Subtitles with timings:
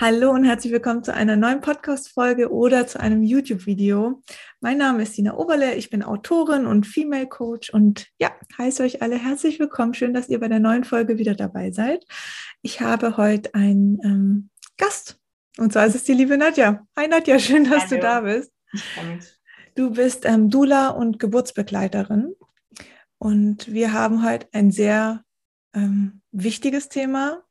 [0.00, 4.22] Hallo und herzlich willkommen zu einer neuen Podcast-Folge oder zu einem YouTube-Video.
[4.60, 9.02] Mein Name ist Sina Oberle, ich bin Autorin und Female Coach und ja, heiße euch
[9.02, 9.92] alle herzlich willkommen.
[9.92, 12.06] Schön, dass ihr bei der neuen Folge wieder dabei seid.
[12.62, 15.20] Ich habe heute einen ähm, Gast
[15.58, 16.86] und zwar ist es die liebe Nadja.
[16.96, 17.96] Hi Nadja, schön, dass Hallo.
[17.96, 18.52] du da bist.
[19.74, 22.34] Du bist ähm, Dula und Geburtsbegleiterin
[23.18, 25.24] und wir haben heute ein sehr
[25.74, 27.42] ähm, wichtiges Thema,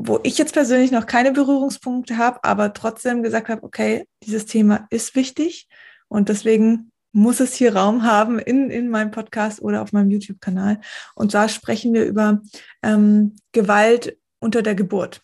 [0.00, 4.86] wo ich jetzt persönlich noch keine Berührungspunkte habe, aber trotzdem gesagt habe, okay, dieses Thema
[4.90, 5.68] ist wichtig
[6.08, 10.80] und deswegen muss es hier Raum haben in, in meinem Podcast oder auf meinem YouTube-Kanal.
[11.14, 12.42] Und zwar sprechen wir über
[12.82, 15.22] ähm, Gewalt unter der Geburt.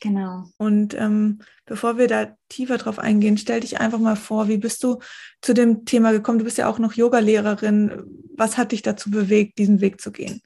[0.00, 0.44] Genau.
[0.58, 4.82] Und ähm, bevor wir da tiefer drauf eingehen, stell dich einfach mal vor, wie bist
[4.84, 5.00] du
[5.42, 6.38] zu dem Thema gekommen?
[6.38, 8.04] Du bist ja auch noch Yogalehrerin.
[8.36, 10.40] Was hat dich dazu bewegt, diesen Weg zu gehen?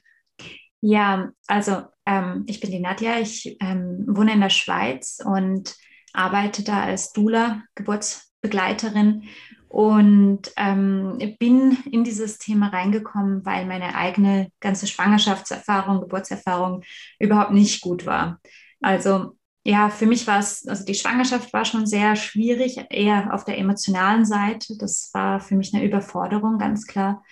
[0.83, 5.77] Ja, also ähm, ich bin die Nadja, ich ähm, wohne in der Schweiz und
[6.13, 9.29] arbeite da als Dula, Geburtsbegleiterin
[9.69, 16.83] und ähm, bin in dieses Thema reingekommen, weil meine eigene ganze Schwangerschaftserfahrung, Geburtserfahrung
[17.21, 18.41] überhaupt nicht gut war.
[18.81, 23.45] Also ja, für mich war es, also die Schwangerschaft war schon sehr schwierig, eher auf
[23.45, 24.77] der emotionalen Seite.
[24.77, 27.23] Das war für mich eine Überforderung, ganz klar.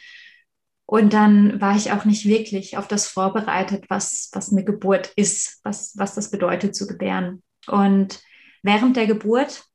[0.91, 5.60] Und dann war ich auch nicht wirklich auf das vorbereitet, was, was eine Geburt ist,
[5.62, 7.44] was, was das bedeutet zu gebären.
[7.69, 8.20] Und
[8.64, 9.66] während der Geburt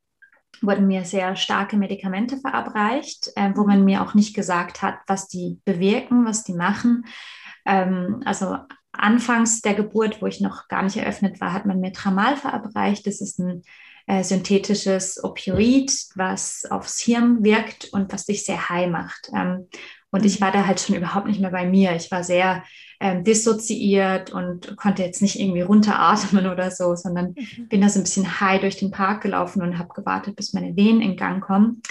[0.62, 5.30] wurden mir sehr starke Medikamente verabreicht, äh, wo man mir auch nicht gesagt hat, was
[5.30, 7.06] die bewirken, was die machen.
[7.66, 8.58] Ähm, also
[8.92, 13.08] anfangs der Geburt, wo ich noch gar nicht eröffnet war, hat man mir Tramal verabreicht.
[13.08, 13.64] Das ist ein
[14.08, 19.30] äh, synthetisches Opioid, was aufs Hirn wirkt und was dich sehr high macht.
[19.34, 19.70] Ähm,
[20.16, 21.94] und ich war da halt schon überhaupt nicht mehr bei mir.
[21.94, 22.64] Ich war sehr
[23.02, 27.68] ähm, dissoziiert und konnte jetzt nicht irgendwie runteratmen oder so, sondern mhm.
[27.68, 30.74] bin da so ein bisschen high durch den Park gelaufen und habe gewartet, bis meine
[30.78, 31.82] Venen in Gang kommen.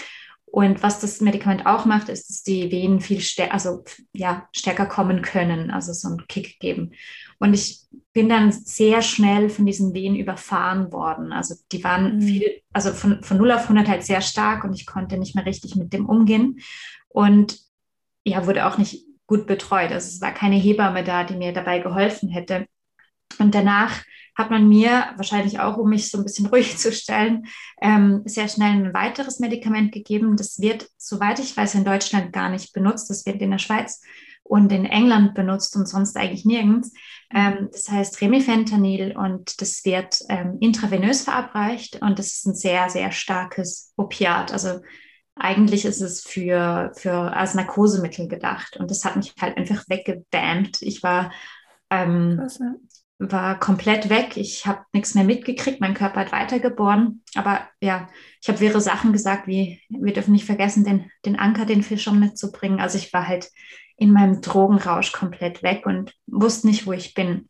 [0.47, 4.87] Und was das Medikament auch macht, ist, dass die Venen viel stärker, also ja, stärker
[4.87, 6.93] kommen können, also so einen Kick geben.
[7.37, 7.81] Und ich
[8.11, 11.31] bin dann sehr schnell von diesen Venen überfahren worden.
[11.31, 12.21] Also die waren mhm.
[12.23, 15.45] viel, also von, von 0 auf 100 halt sehr stark und ich konnte nicht mehr
[15.45, 16.59] richtig mit dem umgehen.
[17.09, 17.64] Und
[18.25, 19.91] ja, wurde auch nicht gut betreut.
[19.91, 22.67] Also es war keine Hebamme da, die mir dabei geholfen hätte.
[23.39, 24.03] Und danach
[24.35, 27.45] hat man mir, wahrscheinlich auch, um mich so ein bisschen ruhig zu stellen,
[27.81, 30.35] ähm, sehr schnell ein weiteres Medikament gegeben.
[30.35, 33.09] Das wird, soweit ich weiß, in Deutschland gar nicht benutzt.
[33.09, 34.01] Das wird in der Schweiz
[34.43, 36.91] und in England benutzt und sonst eigentlich nirgends.
[37.33, 42.89] Ähm, das heißt Remifentanil und das wird ähm, intravenös verabreicht und das ist ein sehr,
[42.89, 44.53] sehr starkes Opiat.
[44.53, 44.81] Also
[45.35, 48.77] eigentlich ist es für, für als Narkosemittel gedacht.
[48.77, 50.81] Und das hat mich halt einfach weggebammt.
[50.81, 51.31] Ich war,
[51.89, 52.73] ähm, Krass, ja.
[53.19, 54.37] war komplett weg.
[54.37, 55.81] Ich habe nichts mehr mitgekriegt.
[55.81, 57.21] Mein Körper hat weitergeboren.
[57.35, 58.07] Aber ja,
[58.41, 62.19] ich habe wirre Sachen gesagt, wie wir dürfen nicht vergessen, den, den Anker, den Fischern
[62.19, 62.79] mitzubringen.
[62.79, 63.49] Also ich war halt
[63.97, 67.49] in meinem Drogenrausch komplett weg und wusste nicht, wo ich bin.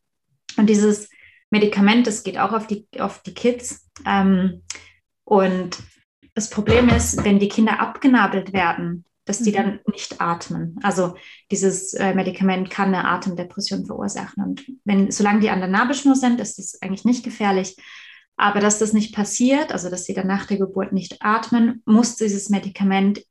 [0.57, 1.09] Und dieses
[1.51, 3.89] Medikament, das geht auch auf die, auf die Kids.
[4.05, 4.63] Ähm,
[5.23, 5.77] und
[6.35, 9.55] das Problem ist, wenn die Kinder abgenabelt werden, dass die mhm.
[9.55, 10.77] dann nicht atmen.
[10.83, 11.15] Also
[11.49, 14.43] dieses äh, Medikament kann eine Atemdepression verursachen.
[14.43, 17.75] Und wenn, solange die an der Nabelschnur sind, ist das eigentlich nicht gefährlich.
[18.37, 22.17] Aber dass das nicht passiert, also dass sie dann nach der Geburt nicht atmen, muss
[22.17, 23.25] dieses Medikament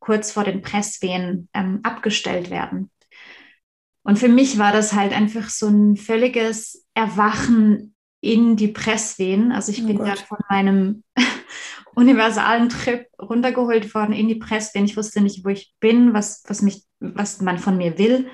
[0.00, 2.90] kurz vor den Presswehen ähm, abgestellt werden.
[4.02, 9.52] Und für mich war das halt einfach so ein völliges Erwachen in die Presswehen.
[9.52, 11.04] Also ich oh bin da von meinem
[11.98, 14.84] universalen Trip runtergeholt worden in die Presswehen.
[14.84, 18.30] Ich wusste nicht, wo ich bin, was, was, mich, was man von mir will.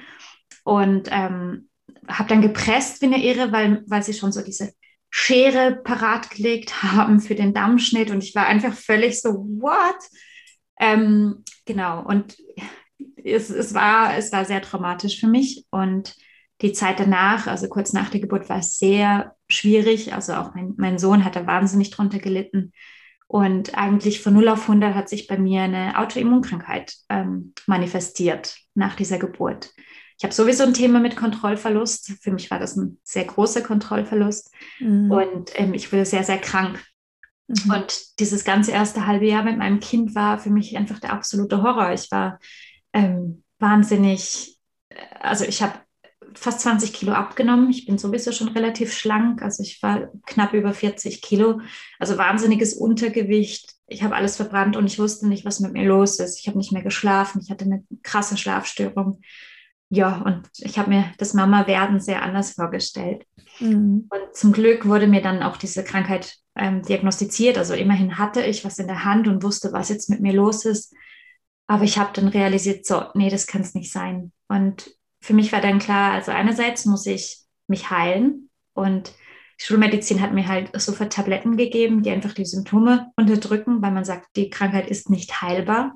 [0.65, 1.71] Und ähm,
[2.07, 4.73] habe dann gepresst wie eine Irre, weil, weil sie schon so diese
[5.09, 8.11] Schere parat gelegt haben für den Dammschnitt.
[8.11, 9.99] Und ich war einfach völlig so, what?
[10.79, 12.05] Ähm, genau.
[12.05, 12.37] Und
[13.17, 15.65] es, es, war, es war sehr traumatisch für mich.
[15.71, 16.15] Und
[16.61, 20.13] die Zeit danach, also kurz nach der Geburt, war es sehr schwierig.
[20.13, 22.73] Also auch mein, mein Sohn hat da wahnsinnig drunter gelitten.
[23.35, 28.95] Und eigentlich von 0 auf 100 hat sich bei mir eine Autoimmunkrankheit ähm, manifestiert nach
[28.95, 29.75] dieser Geburt.
[30.17, 32.13] Ich habe sowieso ein Thema mit Kontrollverlust.
[32.23, 34.55] Für mich war das ein sehr großer Kontrollverlust.
[34.79, 35.11] Mhm.
[35.11, 36.81] Und ähm, ich wurde sehr, sehr krank.
[37.49, 37.73] Mhm.
[37.73, 41.61] Und dieses ganze erste halbe Jahr mit meinem Kind war für mich einfach der absolute
[41.61, 41.93] Horror.
[41.93, 42.39] Ich war
[42.93, 44.61] ähm, wahnsinnig,
[44.91, 45.75] äh, also ich habe
[46.35, 47.71] fast 20 Kilo abgenommen.
[47.71, 49.43] Ich bin sowieso schon relativ schlank.
[49.43, 51.61] Also ich war knapp über 40 Kilo.
[51.99, 53.75] Also wahnsinniges Untergewicht.
[53.87, 56.39] Ich habe alles verbrannt und ich wusste nicht, was mit mir los ist.
[56.41, 57.41] Ich habe nicht mehr geschlafen.
[57.43, 59.21] Ich hatte eine krasse Schlafstörung.
[59.91, 63.27] ja, und ich habe mir das Mama-Werden sehr anders vorgestellt.
[63.61, 64.09] Mhm.
[64.11, 67.59] Und zum Glück wurde mir dann auch diese Krankheit ähm, diagnostiziert.
[67.59, 70.65] Also immerhin hatte ich was in der Hand und wusste, was jetzt mit mir los
[70.65, 70.95] ist.
[71.67, 74.33] Aber ich habe dann realisiert, so, nee, das kann es nicht sein.
[74.49, 74.91] Und
[75.25, 79.13] für mich war dann klar, also einerseits muss ich mich heilen und
[79.57, 84.37] Schulmedizin hat mir halt sofort Tabletten gegeben, die einfach die Symptome unterdrücken, weil man sagt,
[84.37, 85.95] die Krankheit ist nicht heilbar.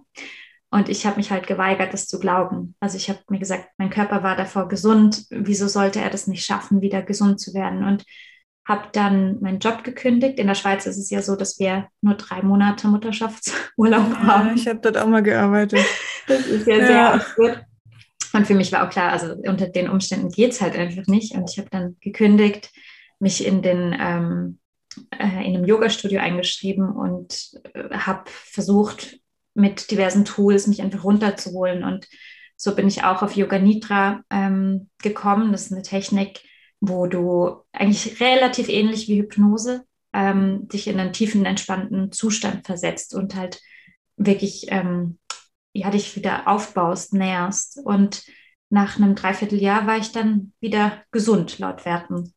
[0.70, 2.74] Und ich habe mich halt geweigert, das zu glauben.
[2.80, 5.26] Also ich habe mir gesagt, mein Körper war davor gesund.
[5.28, 7.84] Wieso sollte er das nicht schaffen, wieder gesund zu werden?
[7.84, 8.04] Und
[8.66, 10.38] habe dann meinen Job gekündigt.
[10.38, 14.54] In der Schweiz ist es ja so, dass wir nur drei Monate Mutterschaftsurlaub ja, haben.
[14.54, 15.84] Ich habe dort auch mal gearbeitet.
[16.26, 16.86] Das ist ja, ja.
[16.86, 17.67] sehr absurd.
[18.32, 21.34] Und für mich war auch klar, also unter den Umständen geht es halt einfach nicht.
[21.34, 22.70] Und ich habe dann gekündigt,
[23.18, 24.58] mich in den ähm,
[25.18, 29.18] äh, in einem Yoga-Studio eingeschrieben und äh, habe versucht,
[29.54, 31.84] mit diversen Tools mich einfach runterzuholen.
[31.84, 32.06] Und
[32.56, 35.52] so bin ich auch auf Yoga Nidra ähm, gekommen.
[35.52, 36.42] Das ist eine Technik,
[36.80, 43.14] wo du eigentlich relativ ähnlich wie Hypnose ähm, dich in einen tiefen, entspannten Zustand versetzt
[43.14, 43.60] und halt
[44.16, 45.18] wirklich ähm,
[45.78, 47.80] ja, dich wieder aufbaust, näherst.
[47.84, 48.24] Und
[48.70, 52.34] nach einem Dreivierteljahr war ich dann wieder gesund, laut Werten.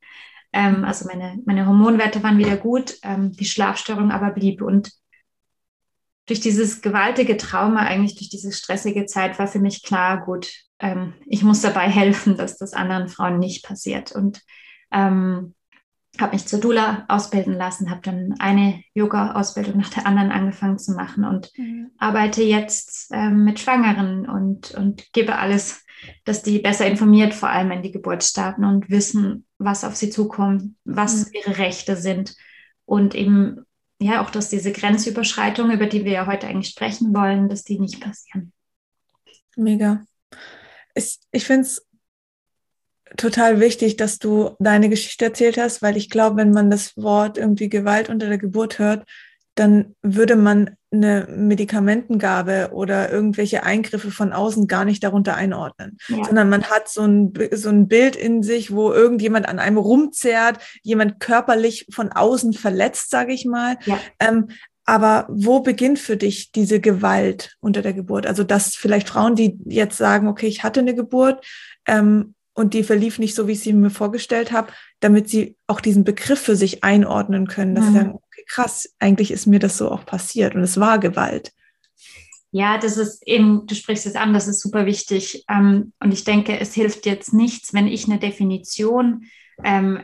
[0.53, 4.61] Ähm, also meine, meine Hormonwerte waren wieder gut, ähm, die Schlafstörung aber blieb.
[4.61, 4.91] Und
[6.27, 11.13] durch dieses gewaltige Trauma, eigentlich durch diese stressige Zeit, war für mich klar, gut, ähm,
[11.25, 14.11] ich muss dabei helfen, dass das anderen Frauen nicht passiert.
[14.11, 14.41] Und
[14.91, 15.55] ähm,
[16.19, 20.91] habe mich zur Dula ausbilden lassen, habe dann eine Yoga-Ausbildung nach der anderen angefangen zu
[20.91, 21.91] machen und mhm.
[21.97, 25.85] arbeite jetzt ähm, mit Schwangeren und, und gebe alles,
[26.25, 30.09] dass die besser informiert vor allem in die Geburt starten und wissen, was auf sie
[30.09, 31.31] zukommt, was mhm.
[31.33, 32.35] ihre Rechte sind
[32.85, 33.65] und eben
[33.99, 37.79] ja auch, dass diese Grenzüberschreitungen, über die wir ja heute eigentlich sprechen wollen, dass die
[37.79, 38.51] nicht passieren.
[39.55, 40.03] Mega.
[40.95, 41.85] Ich, ich finde es
[43.17, 47.37] total wichtig, dass du deine Geschichte erzählt hast, weil ich glaube, wenn man das Wort
[47.37, 49.05] irgendwie Gewalt unter der Geburt hört,
[49.55, 56.23] dann würde man eine Medikamentengabe oder irgendwelche Eingriffe von außen gar nicht darunter einordnen, ja.
[56.25, 60.59] sondern man hat so ein, so ein Bild in sich, wo irgendjemand an einem rumzerrt,
[60.83, 63.77] jemand körperlich von außen verletzt, sage ich mal.
[63.85, 63.99] Ja.
[64.19, 64.49] Ähm,
[64.85, 68.25] aber wo beginnt für dich diese Gewalt unter der Geburt?
[68.25, 71.45] Also dass vielleicht Frauen, die jetzt sagen, okay, ich hatte eine Geburt
[71.85, 75.81] ähm, und die verlief nicht so, wie ich sie mir vorgestellt habe, damit sie auch
[75.81, 77.89] diesen Begriff für sich einordnen können, dass mhm.
[77.89, 81.51] sie sagen, okay, krass, eigentlich ist mir das so auch passiert und es war Gewalt.
[82.53, 85.45] Ja, das ist eben, du sprichst es an, das ist super wichtig.
[85.49, 89.23] Ähm, und ich denke, es hilft jetzt nichts, wenn ich eine Definition
[89.63, 89.99] ähm,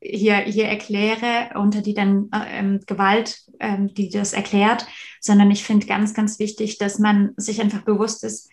[0.00, 4.86] hier, hier erkläre, unter die dann ähm, Gewalt, ähm, die das erklärt,
[5.20, 8.48] sondern ich finde ganz, ganz wichtig, dass man sich einfach bewusst ist,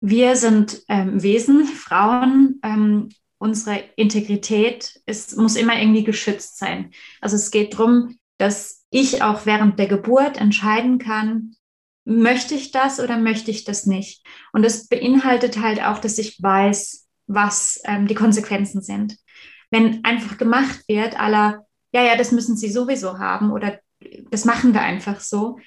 [0.00, 2.60] wir sind ähm, Wesen, Frauen.
[2.62, 6.90] Ähm, unsere Integrität ist, muss immer irgendwie geschützt sein.
[7.20, 11.54] Also es geht darum, dass ich auch während der Geburt entscheiden kann,
[12.04, 14.26] möchte ich das oder möchte ich das nicht.
[14.52, 19.16] Und das beinhaltet halt auch, dass ich weiß, was ähm, die Konsequenzen sind.
[19.70, 23.78] Wenn einfach gemacht wird, aller, ja, ja, das müssen sie sowieso haben oder
[24.30, 25.58] das machen wir einfach so,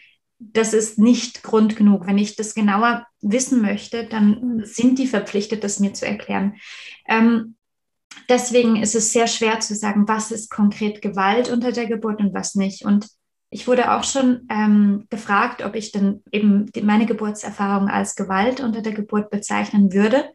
[0.51, 2.07] das ist nicht Grund genug.
[2.07, 4.65] Wenn ich das genauer wissen möchte, dann mhm.
[4.65, 6.55] sind die verpflichtet, das mir zu erklären.
[7.07, 7.55] Ähm,
[8.29, 12.33] deswegen ist es sehr schwer zu sagen, was ist konkret Gewalt unter der Geburt und
[12.33, 12.85] was nicht.
[12.85, 13.07] Und
[13.49, 18.59] ich wurde auch schon ähm, gefragt, ob ich dann eben die, meine Geburtserfahrung als Gewalt
[18.59, 20.25] unter der Geburt bezeichnen würde.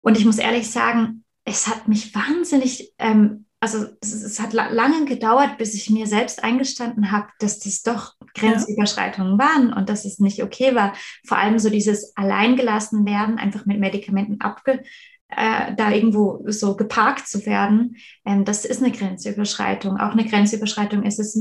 [0.00, 5.04] Und ich muss ehrlich sagen, es hat mich wahnsinnig ähm, also es, es, hat lange
[5.04, 9.44] gedauert, bis ich mir selbst eingestanden habe, dass das doch Grenzüberschreitungen ja.
[9.44, 10.94] waren und dass es nicht okay war.
[11.26, 14.82] Vor allem so dieses Alleingelassen werden, einfach mit Medikamenten abge,
[15.28, 19.98] äh, da irgendwo so geparkt zu werden, ähm, das ist eine Grenzüberschreitung.
[19.98, 21.38] Auch eine Grenzüberschreitung ist es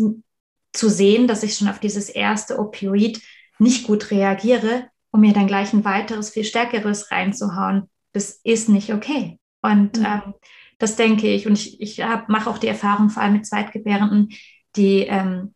[0.73, 3.21] zu sehen, dass ich schon auf dieses erste Opioid
[3.59, 7.89] nicht gut reagiere, um mir dann gleich ein weiteres, viel stärkeres reinzuhauen.
[8.11, 9.39] Das ist nicht okay.
[9.61, 10.05] Und mhm.
[10.05, 10.33] ähm,
[10.77, 11.47] das denke ich.
[11.47, 14.29] Und ich, ich mache auch die Erfahrung, vor allem mit Zweitgebärenden,
[14.75, 15.53] die ähm,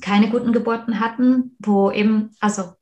[0.00, 2.72] keine guten Geburten hatten, wo eben, also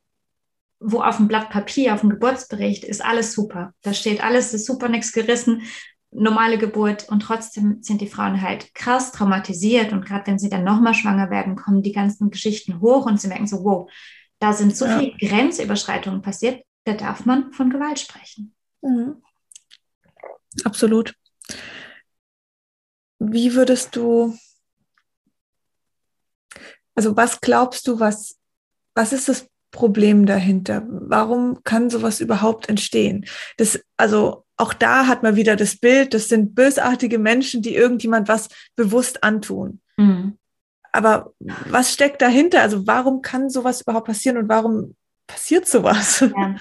[0.78, 3.75] wo auf dem Blatt Papier, auf dem Geburtsbericht ist alles super.
[3.82, 5.62] Da steht alles, ist super, nichts gerissen,
[6.10, 10.64] normale Geburt und trotzdem sind die Frauen halt krass traumatisiert und gerade wenn sie dann
[10.64, 13.90] nochmal schwanger werden, kommen die ganzen Geschichten hoch und sie merken so, wow,
[14.38, 14.99] da sind so ja.
[14.99, 18.54] viele Grenzüberschreitungen passiert, da darf man von Gewalt sprechen.
[18.80, 19.22] Mhm.
[20.64, 21.14] Absolut.
[23.19, 24.37] Wie würdest du,
[26.95, 28.38] also was glaubst du, was,
[28.95, 30.87] was ist das Problem dahinter?
[30.88, 33.26] Warum kann sowas überhaupt entstehen?
[33.57, 38.28] Das, also auch da hat man wieder das Bild, das sind bösartige Menschen, die irgendjemand
[38.28, 39.80] was bewusst antun.
[39.97, 40.38] Mhm.
[40.92, 42.62] Aber was steckt dahinter?
[42.62, 46.21] Also warum kann sowas überhaupt passieren und warum passiert sowas?
[46.21, 46.57] Ja.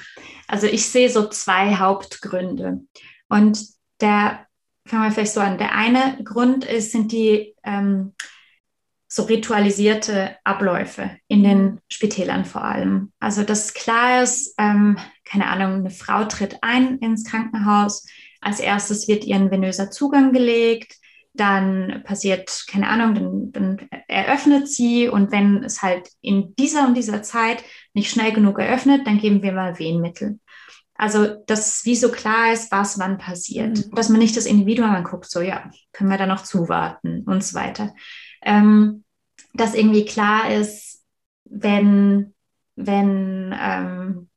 [0.47, 2.81] Also ich sehe so zwei Hauptgründe.
[3.27, 3.65] Und
[4.01, 4.45] der,
[4.89, 8.13] fangen wir vielleicht so an, der eine Grund ist, sind die ähm,
[9.07, 13.11] so ritualisierte Abläufe in den Spitälern vor allem.
[13.19, 18.07] Also dass klar ist, ähm, keine Ahnung, eine Frau tritt ein ins Krankenhaus,
[18.41, 20.95] als erstes wird ihr ein venöser Zugang gelegt,
[21.33, 26.95] dann passiert, keine Ahnung, dann, dann, eröffnet sie und wenn es halt in dieser und
[26.95, 30.39] dieser Zeit nicht schnell genug eröffnet, dann geben wir mal Wehenmittel.
[30.99, 33.77] Also, dass wie so klar ist, was wann passiert.
[33.77, 33.95] Mhm.
[33.95, 37.55] Dass man nicht das Individuum anguckt, so ja, können wir da noch zuwarten und so
[37.55, 37.93] weiter
[38.41, 39.03] ähm,
[39.53, 41.03] dass irgendwie klar ist,
[41.45, 42.33] wenn,
[42.75, 44.29] wenn, ähm,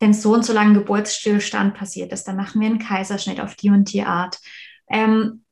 [0.00, 3.70] wenn so und so lange Geburtsstillstand passiert ist, dann machen wir einen Kaiserschnitt auf die
[3.70, 4.38] und die Art.
[4.88, 5.44] Ähm,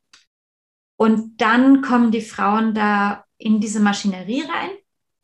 [0.96, 4.70] und dann kommen die Frauen da in diese Maschinerie rein,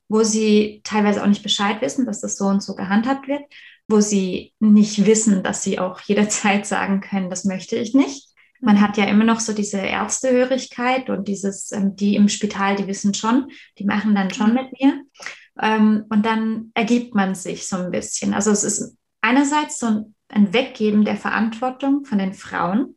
[0.08, 3.42] wo sie teilweise auch nicht Bescheid wissen, dass das so und so gehandhabt wird,
[3.90, 8.28] wo sie nicht wissen, dass sie auch jederzeit sagen können, das möchte ich nicht.
[8.60, 12.86] Man hat ja immer noch so diese Ärztehörigkeit und dieses, ähm, die im Spital, die
[12.86, 15.02] wissen schon, die machen dann schon mit mir.
[15.60, 18.34] Ähm, und dann ergibt man sich so ein bisschen.
[18.34, 22.96] Also es ist einerseits so ein Weggeben der Verantwortung von den Frauen,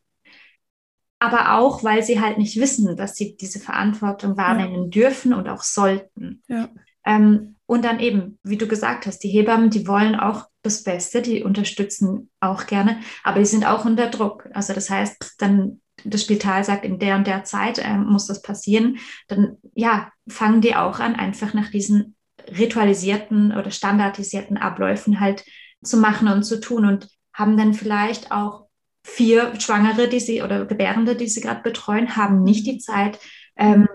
[1.19, 5.63] aber auch, weil sie halt nicht wissen, dass sie diese Verantwortung wahrnehmen dürfen und auch
[5.63, 6.43] sollten.
[6.50, 6.69] Ja.
[7.05, 11.22] Ähm, und dann eben, wie du gesagt hast, die Hebammen, die wollen auch das Beste,
[11.22, 14.50] die unterstützen auch gerne, aber die sind auch unter Druck.
[14.53, 18.41] Also das heißt, dann das Spital sagt, in der und der Zeit äh, muss das
[18.41, 22.15] passieren, dann ja, fangen die auch an, einfach nach diesen
[22.48, 25.46] ritualisierten oder standardisierten Abläufen halt
[25.84, 28.67] zu machen und zu tun und haben dann vielleicht auch
[29.05, 33.20] vier Schwangere, die sie oder Gebärende, die sie gerade betreuen, haben nicht die Zeit,
[33.58, 33.88] ähm,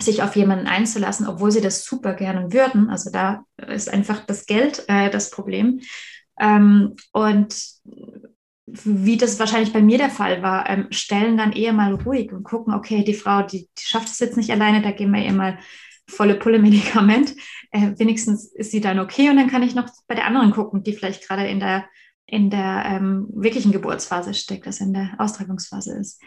[0.00, 2.88] sich auf jemanden einzulassen, obwohl sie das super gerne würden.
[2.88, 5.80] Also da ist einfach das Geld äh, das Problem.
[6.38, 7.54] Ähm, und
[8.66, 12.44] wie das wahrscheinlich bei mir der Fall war, ähm, stellen dann eher mal ruhig und
[12.44, 15.32] gucken, okay, die Frau, die, die schafft es jetzt nicht alleine, da geben wir ihr
[15.32, 15.58] mal
[16.08, 17.34] volle Pulle Medikament.
[17.70, 20.82] Äh, wenigstens ist sie dann okay und dann kann ich noch bei der anderen gucken,
[20.82, 21.86] die vielleicht gerade in der,
[22.26, 26.20] in der ähm, wirklichen Geburtsphase steckt, also in der Austragungsphase ist.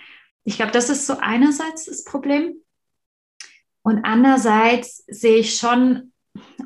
[0.43, 2.55] Ich glaube, das ist so einerseits das Problem.
[3.83, 6.13] Und andererseits sehe ich schon,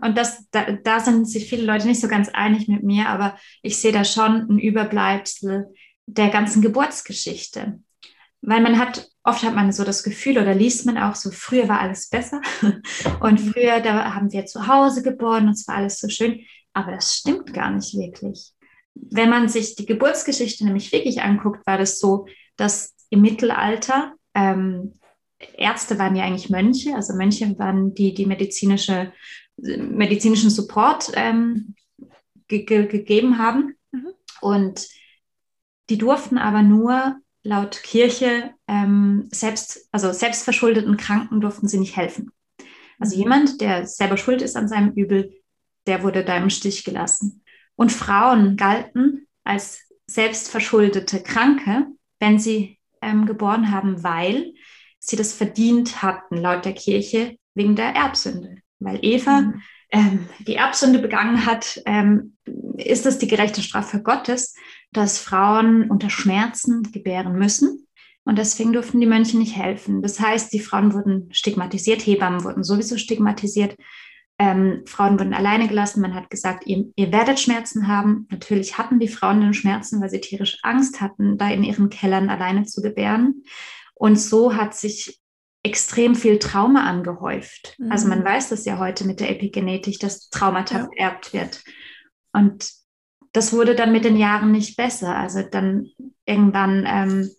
[0.01, 3.37] und das, da, da sind sich viele Leute nicht so ganz einig mit mir, aber
[3.61, 5.73] ich sehe da schon ein Überbleibsel
[6.05, 7.79] der ganzen Geburtsgeschichte.
[8.41, 11.67] Weil man hat, oft hat man so das Gefühl oder liest man auch so, früher
[11.67, 12.41] war alles besser
[13.21, 16.41] und früher, da haben wir zu Hause geboren und es war alles so schön.
[16.73, 18.51] Aber das stimmt gar nicht wirklich.
[18.93, 24.99] Wenn man sich die Geburtsgeschichte nämlich wirklich anguckt, war das so, dass im Mittelalter ähm,
[25.57, 29.13] Ärzte waren ja eigentlich Mönche, also Mönche waren die, die medizinische,
[29.57, 31.75] medizinischen Support ähm,
[32.47, 33.75] ge ge gegeben haben.
[33.91, 34.09] Mhm.
[34.41, 34.87] Und
[35.89, 42.31] die durften aber nur laut Kirche ähm, selbst, also selbstverschuldeten Kranken durften sie nicht helfen.
[42.99, 43.23] Also mhm.
[43.23, 45.31] jemand, der selber schuld ist an seinem Übel,
[45.87, 47.43] der wurde da im Stich gelassen.
[47.75, 51.87] Und Frauen galten als selbstverschuldete Kranke,
[52.19, 54.53] wenn sie ähm, geboren haben, weil
[55.05, 58.57] sie das verdient hatten, laut der Kirche, wegen der Erbsünde.
[58.79, 59.61] Weil Eva mhm.
[59.91, 62.35] ähm, die Erbsünde begangen hat, ähm,
[62.77, 64.55] ist es die gerechte Strafe Gottes,
[64.91, 67.87] dass Frauen unter Schmerzen gebären müssen.
[68.23, 70.01] Und deswegen durften die Mönche nicht helfen.
[70.01, 73.75] Das heißt, die Frauen wurden stigmatisiert, Hebammen wurden sowieso stigmatisiert.
[74.37, 76.01] Ähm, Frauen wurden alleine gelassen.
[76.01, 78.27] Man hat gesagt, ihr, ihr, werdet Schmerzen haben.
[78.31, 82.29] Natürlich hatten die Frauen dann Schmerzen, weil sie tierisch Angst hatten, da in ihren Kellern
[82.29, 83.43] alleine zu gebären.
[83.95, 85.19] Und so hat sich
[85.63, 87.75] extrem viel Trauma angehäuft.
[87.79, 87.91] Mhm.
[87.91, 88.25] Also man mhm.
[88.25, 90.85] weiß das ja heute mit der Epigenetik, dass Traumata ja.
[90.85, 91.63] vererbt wird.
[92.33, 92.69] Und
[93.33, 95.15] das wurde dann mit den Jahren nicht besser.
[95.15, 95.89] Also dann
[96.25, 97.31] irgendwann ähm,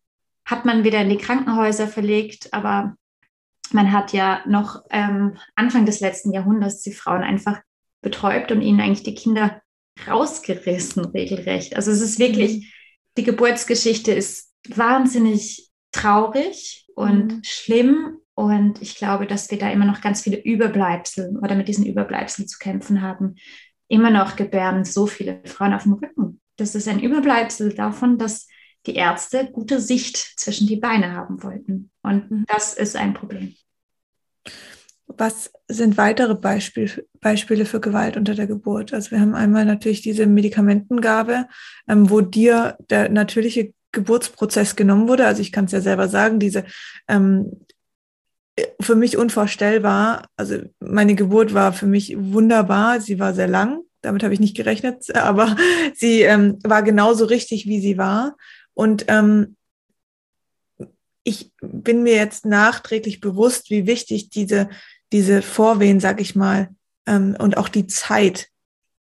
[0.44, 2.96] hat man wieder in die Krankenhäuser verlegt, aber
[3.72, 7.60] man hat ja noch ähm, Anfang des letzten Jahrhunderts die Frauen einfach
[8.00, 9.62] betäubt und ihnen eigentlich die Kinder
[10.06, 11.76] rausgerissen, regelrecht.
[11.76, 12.64] Also es ist wirklich, mhm.
[13.18, 15.65] die Geburtsgeschichte ist wahnsinnig
[15.96, 17.40] traurig und mhm.
[17.42, 18.18] schlimm.
[18.34, 22.46] Und ich glaube, dass wir da immer noch ganz viele Überbleibsel oder mit diesen Überbleibseln
[22.46, 23.36] zu kämpfen haben.
[23.88, 26.40] Immer noch gebären so viele Frauen auf dem Rücken.
[26.56, 28.48] Das ist ein Überbleibsel davon, dass
[28.86, 31.90] die Ärzte gute Sicht zwischen die Beine haben wollten.
[32.02, 32.44] Und mhm.
[32.46, 33.54] das ist ein Problem.
[35.08, 38.92] Was sind weitere Beispiel, Beispiele für Gewalt unter der Geburt?
[38.92, 41.46] Also wir haben einmal natürlich diese Medikamentengabe,
[41.88, 45.26] ähm, wo dir der natürliche Geburtsprozess genommen wurde.
[45.26, 46.64] Also ich kann es ja selber sagen, diese
[47.08, 47.50] ähm,
[48.80, 50.28] für mich unvorstellbar.
[50.36, 53.00] Also meine Geburt war für mich wunderbar.
[53.00, 53.80] Sie war sehr lang.
[54.02, 55.56] Damit habe ich nicht gerechnet, aber
[55.94, 58.36] sie ähm, war genauso richtig, wie sie war.
[58.74, 59.56] Und ähm,
[61.24, 64.68] ich bin mir jetzt nachträglich bewusst, wie wichtig diese,
[65.12, 66.68] diese Vorwehen, sag ich mal,
[67.06, 68.48] ähm, und auch die Zeit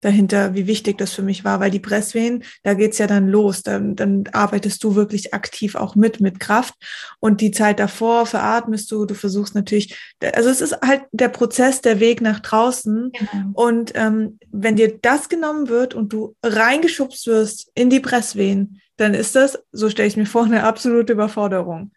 [0.02, 3.62] dahinter, wie wichtig das für mich war, weil die Presswehen, da geht's ja dann los,
[3.62, 6.74] dann, dann arbeitest du wirklich aktiv auch mit, mit Kraft
[7.20, 9.96] und die Zeit davor veratmest du, du versuchst natürlich,
[10.34, 13.50] also es ist halt der Prozess, der Weg nach draußen genau.
[13.54, 19.14] und ähm, wenn dir das genommen wird und du reingeschubst wirst in die Presswehen, dann
[19.14, 21.92] ist das, so stelle ich mir vor, eine absolute Überforderung,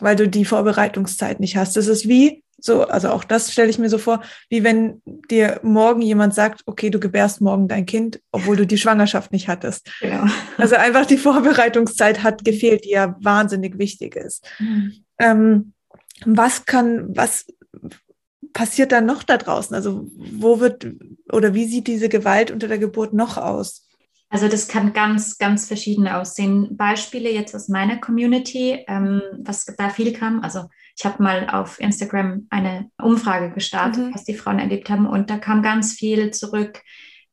[0.00, 1.76] weil du die Vorbereitungszeit nicht hast.
[1.76, 5.60] Das ist wie, so, also auch das stelle ich mir so vor, wie wenn dir
[5.62, 9.90] morgen jemand sagt, okay, du gebärst morgen dein Kind, obwohl du die Schwangerschaft nicht hattest.
[10.00, 10.24] Genau.
[10.56, 14.46] Also einfach die Vorbereitungszeit hat gefehlt, die ja wahnsinnig wichtig ist.
[14.58, 15.04] Mhm.
[15.18, 15.72] Ähm,
[16.24, 17.44] was kann, was
[18.54, 19.76] passiert dann noch da draußen?
[19.76, 20.86] Also wo wird
[21.30, 23.86] oder wie sieht diese Gewalt unter der Geburt noch aus?
[24.30, 26.76] Also das kann ganz, ganz verschieden aussehen.
[26.78, 30.64] Beispiele jetzt aus meiner Community, ähm, was da viel kam, also
[30.96, 34.14] ich habe mal auf Instagram eine Umfrage gestartet, mhm.
[34.14, 35.06] was die Frauen erlebt haben.
[35.06, 36.82] Und da kam ganz viel zurück,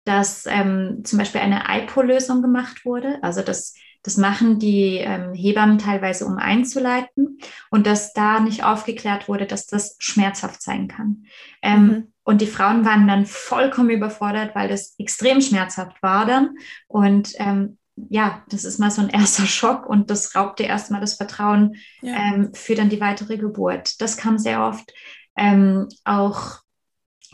[0.04, 3.20] dass ähm, zum Beispiel eine IPO-Lösung gemacht wurde.
[3.22, 7.38] Also das, das machen die ähm, Hebammen teilweise, um einzuleiten.
[7.70, 11.26] Und dass da nicht aufgeklärt wurde, dass das schmerzhaft sein kann.
[11.62, 12.14] Ähm, mhm.
[12.24, 16.56] Und die Frauen waren dann vollkommen überfordert, weil das extrem schmerzhaft war dann.
[16.88, 21.02] Und ähm, ja, das ist mal so ein erster Schock und das raubt dir erstmal
[21.02, 22.16] das Vertrauen ja.
[22.16, 24.02] ähm, für dann die weitere Geburt.
[24.02, 24.92] Das kam sehr oft.
[25.38, 26.60] Ähm, auch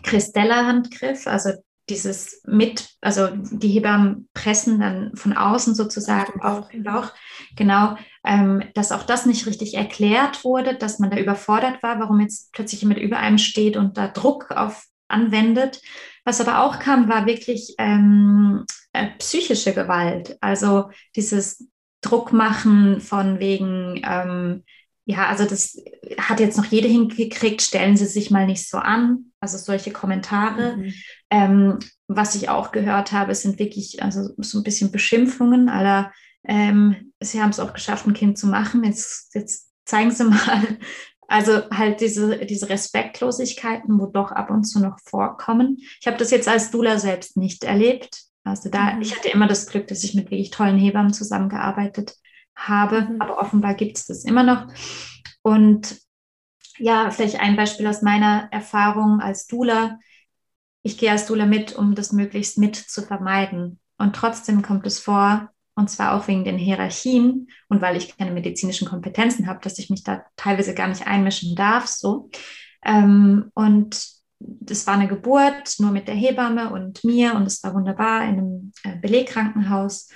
[0.03, 1.51] Christella-Handgriff, also
[1.89, 7.11] dieses mit, also die Hebammen pressen dann von außen sozusagen auf den Bauch.
[7.55, 12.19] Genau, ähm, dass auch das nicht richtig erklärt wurde, dass man da überfordert war, warum
[12.19, 15.81] jetzt plötzlich jemand über einem steht und da Druck auf anwendet.
[16.25, 18.65] Was aber auch kam, war wirklich ähm,
[18.97, 20.37] äh, psychische Gewalt.
[20.41, 21.67] Also dieses
[22.01, 24.63] Druckmachen von wegen, ähm,
[25.05, 25.77] ja, also das
[26.17, 29.31] hat jetzt noch jede hingekriegt, stellen Sie sich mal nicht so an.
[29.39, 30.77] Also solche Kommentare.
[30.77, 30.93] Mhm.
[31.29, 36.11] Ähm, was ich auch gehört habe, sind wirklich also so ein bisschen Beschimpfungen aller,
[36.45, 38.83] ähm, Sie haben es auch geschafft, ein Kind zu machen.
[38.83, 40.77] Jetzt, jetzt zeigen Sie mal,
[41.27, 45.77] also halt diese, diese Respektlosigkeiten, wo doch ab und zu noch vorkommen.
[45.99, 48.26] Ich habe das jetzt als Dula selbst nicht erlebt.
[48.49, 49.01] Also da, mhm.
[49.01, 52.15] ich hatte immer das Glück, dass ich mit wirklich tollen Hebammen zusammengearbeitet
[52.55, 53.21] habe, mhm.
[53.21, 54.67] aber offenbar gibt es das immer noch.
[55.41, 55.97] Und
[56.79, 59.99] ja, vielleicht ein Beispiel aus meiner Erfahrung als Dula.
[60.83, 63.79] Ich gehe als Dula mit, um das möglichst mit zu vermeiden.
[63.97, 68.31] Und trotzdem kommt es vor, und zwar auch wegen den Hierarchien und weil ich keine
[68.31, 71.87] medizinischen Kompetenzen habe, dass ich mich da teilweise gar nicht einmischen darf.
[71.87, 72.29] So.
[72.83, 77.73] Ähm, und das war eine Geburt nur mit der Hebamme und mir und es war
[77.73, 80.09] wunderbar in einem äh, Belegkrankenhaus.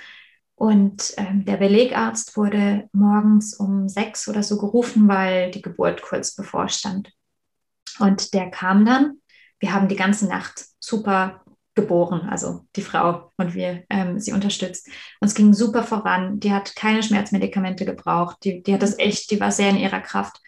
[0.54, 6.36] Und ähm, der Belegarzt wurde morgens um sechs oder so gerufen, weil die Geburt kurz
[6.36, 7.10] bevorstand.
[7.98, 9.18] Und der kam dann.
[9.58, 11.42] Wir haben die ganze Nacht super
[11.74, 14.88] geboren, also die Frau und wir ähm, sie unterstützt.
[15.20, 16.38] Und es ging super voran.
[16.38, 18.36] Die hat keine Schmerzmedikamente gebraucht.
[18.44, 20.38] Die, die hat das echt, die war sehr in ihrer Kraft.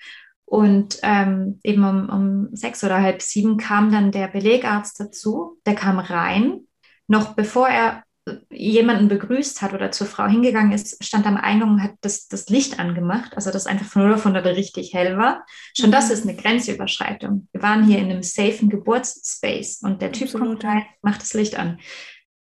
[0.55, 5.59] Und ähm, eben um, um sechs oder halb sieben kam dann der Belegarzt dazu.
[5.67, 6.61] Der kam rein,
[7.09, 8.05] noch bevor er
[8.53, 12.49] jemanden begrüßt hat oder zur Frau hingegangen ist, stand am Eingang und hat das, das
[12.51, 15.45] Licht angemacht, also das einfach von 0 auf 100 richtig hell war.
[15.77, 16.12] Schon das mhm.
[16.12, 17.49] ist eine Grenzüberschreitung.
[17.51, 20.47] Wir waren hier in einem safen Geburtsspace und der Typ Absolut.
[20.47, 21.81] kommt rein, macht das Licht an.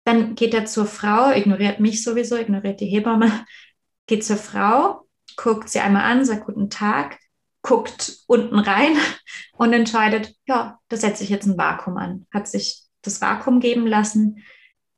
[0.05, 3.44] Dann geht er zur Frau, ignoriert mich sowieso, ignoriert die Hebamme,
[4.07, 7.18] geht zur Frau, guckt sie einmal an, sagt guten Tag,
[7.68, 8.96] guckt unten rein
[9.52, 12.26] und entscheidet, ja, da setze ich jetzt ein Vakuum an.
[12.33, 14.42] Hat sich das Vakuum geben lassen,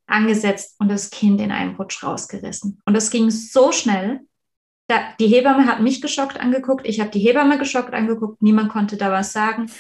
[0.07, 2.81] angesetzt und das Kind in einem Rutsch rausgerissen.
[2.85, 4.21] Und das ging so schnell.
[4.87, 8.97] Da, die Hebamme hat mich geschockt angeguckt, ich habe die Hebamme geschockt angeguckt, niemand konnte
[8.97, 9.71] da was sagen.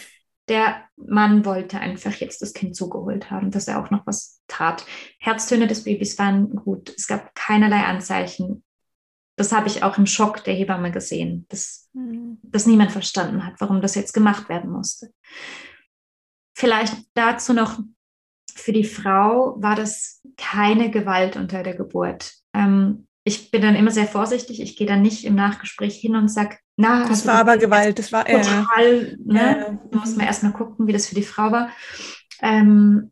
[0.48, 4.85] Der Mann wollte einfach jetzt das Kind zugeholt haben, dass er auch noch was tat.
[5.20, 6.92] Herztöne des Babys waren gut.
[6.96, 8.64] Es gab keinerlei Anzeichen.
[9.40, 12.37] Das habe ich auch im Schock der Hebamme gesehen, dass, mhm.
[12.42, 15.14] dass niemand verstanden hat, warum das jetzt gemacht werden musste.
[16.55, 17.79] Vielleicht dazu noch
[18.55, 22.35] für die Frau war das keine Gewalt unter der Geburt.
[22.53, 24.61] Ähm, ich bin dann immer sehr vorsichtig.
[24.61, 27.98] Ich gehe dann nicht im Nachgespräch hin und sage, na, das war aber Gewalt.
[27.98, 29.16] Das war total.
[29.24, 29.40] Ne?
[29.40, 29.79] Ja.
[29.90, 31.70] Da muss man erstmal gucken, wie das für die Frau war.
[32.42, 33.11] Ähm,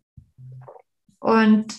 [1.20, 1.74] und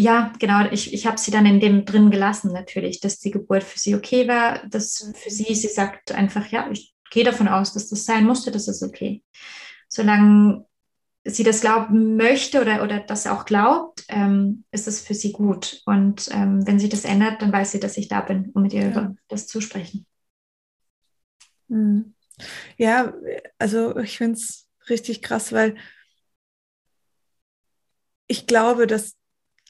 [0.00, 0.66] ja, genau.
[0.70, 3.94] Ich, ich habe sie dann in dem drin gelassen, natürlich, dass die Geburt für sie
[3.94, 4.66] okay war.
[4.68, 8.50] Dass für sie, sie sagt einfach, ja, ich gehe davon aus, dass das sein musste,
[8.50, 9.22] das ist okay.
[9.88, 10.64] Solange
[11.24, 15.82] sie das glauben möchte oder, oder das auch glaubt, ähm, ist es für sie gut.
[15.84, 18.72] Und ähm, wenn sich das ändert, dann weiß sie, dass ich da bin, um mit
[18.72, 18.88] ihr ja.
[18.88, 20.06] über das zu sprechen.
[21.68, 22.14] Hm.
[22.78, 23.12] Ja,
[23.58, 25.76] also ich finde es richtig krass, weil
[28.28, 29.16] ich glaube, dass,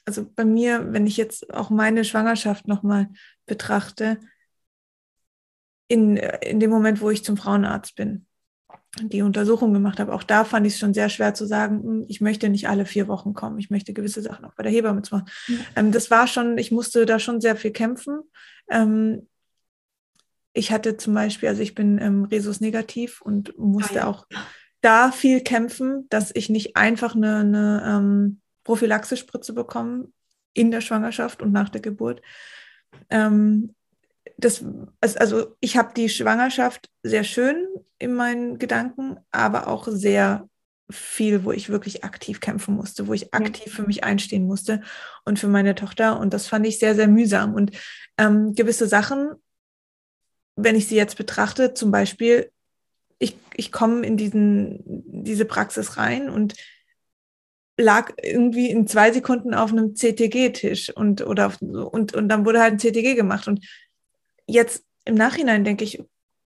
[0.05, 3.09] also bei mir, wenn ich jetzt auch meine Schwangerschaft nochmal
[3.45, 4.19] betrachte,
[5.87, 8.25] in, in dem Moment, wo ich zum Frauenarzt bin,
[9.01, 12.05] die Untersuchung gemacht habe, auch da fand ich es schon sehr schwer zu sagen, hm,
[12.07, 15.01] ich möchte nicht alle vier Wochen kommen, ich möchte gewisse Sachen auch bei der Hebamme
[15.11, 15.29] machen.
[15.75, 18.21] Ähm, das war schon, ich musste da schon sehr viel kämpfen.
[18.69, 19.27] Ähm,
[20.53, 24.07] ich hatte zum Beispiel, also ich bin ähm, Resus negativ und musste ah, ja.
[24.07, 24.27] auch
[24.81, 30.07] da viel kämpfen, dass ich nicht einfach eine, eine ähm, Prophylaxespritze bekomme
[30.53, 32.21] in der Schwangerschaft und nach der Geburt.
[33.09, 33.73] Ähm,
[34.37, 34.63] das,
[35.01, 37.67] also ich habe die Schwangerschaft sehr schön
[37.99, 40.49] in meinen Gedanken, aber auch sehr
[40.89, 44.81] viel, wo ich wirklich aktiv kämpfen musste, wo ich aktiv für mich einstehen musste
[45.25, 46.19] und für meine Tochter.
[46.19, 47.53] Und das fand ich sehr, sehr mühsam.
[47.53, 47.71] Und
[48.17, 49.29] ähm, gewisse Sachen,
[50.55, 52.51] wenn ich sie jetzt betrachte, zum Beispiel,
[53.19, 56.55] ich, ich komme in diesen, diese Praxis rein und
[57.77, 62.61] lag irgendwie in zwei Sekunden auf einem CTG-Tisch und, oder auf, und, und dann wurde
[62.61, 63.47] halt ein CTG gemacht.
[63.47, 63.65] Und
[64.45, 66.03] jetzt im Nachhinein denke ich,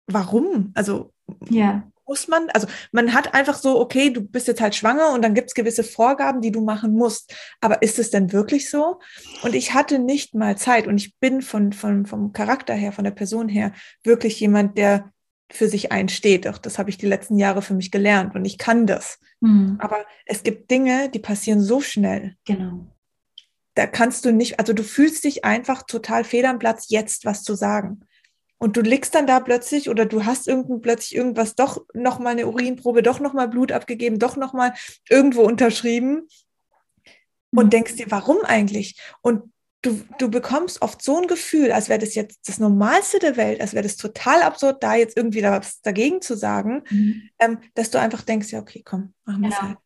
[0.08, 0.72] warum?
[0.76, 1.12] Also
[1.50, 1.84] ja.
[2.08, 5.34] muss man, also man hat einfach so, okay, du bist jetzt halt schwanger und dann
[5.34, 7.36] gibt es gewisse Vorgaben, die du machen musst.
[7.60, 9.00] Aber ist es denn wirklich so?
[9.44, 13.04] Und ich hatte nicht mal Zeit und ich bin von, von, vom Charakter her, von
[13.04, 15.12] der Person her, wirklich jemand, der
[15.52, 16.48] für sich einsteht.
[16.48, 19.20] Auch das habe ich die letzten Jahre für mich gelernt und ich kann das.
[19.42, 19.78] Mhm.
[19.80, 22.36] Aber es gibt Dinge, die passieren so schnell.
[22.46, 22.88] Genau
[23.76, 27.44] da kannst du nicht, also du fühlst dich einfach total fehl am Platz, jetzt was
[27.44, 28.02] zu sagen.
[28.58, 32.48] Und du liegst dann da plötzlich oder du hast irgend, plötzlich irgendwas, doch nochmal eine
[32.48, 34.74] Urinprobe, doch nochmal Blut abgegeben, doch nochmal
[35.10, 36.28] irgendwo unterschrieben
[37.52, 37.70] und mhm.
[37.70, 38.98] denkst dir, warum eigentlich?
[39.22, 39.52] Und
[39.86, 43.62] du, du bekommst oft so ein Gefühl, als wäre das jetzt das Normalste der Welt,
[43.62, 47.30] als wäre das total absurd, da jetzt irgendwie da was dagegen zu sagen, mhm.
[47.40, 49.68] ähm, dass du einfach denkst, ja, okay, komm, machen wir es genau.
[49.70, 49.78] halt.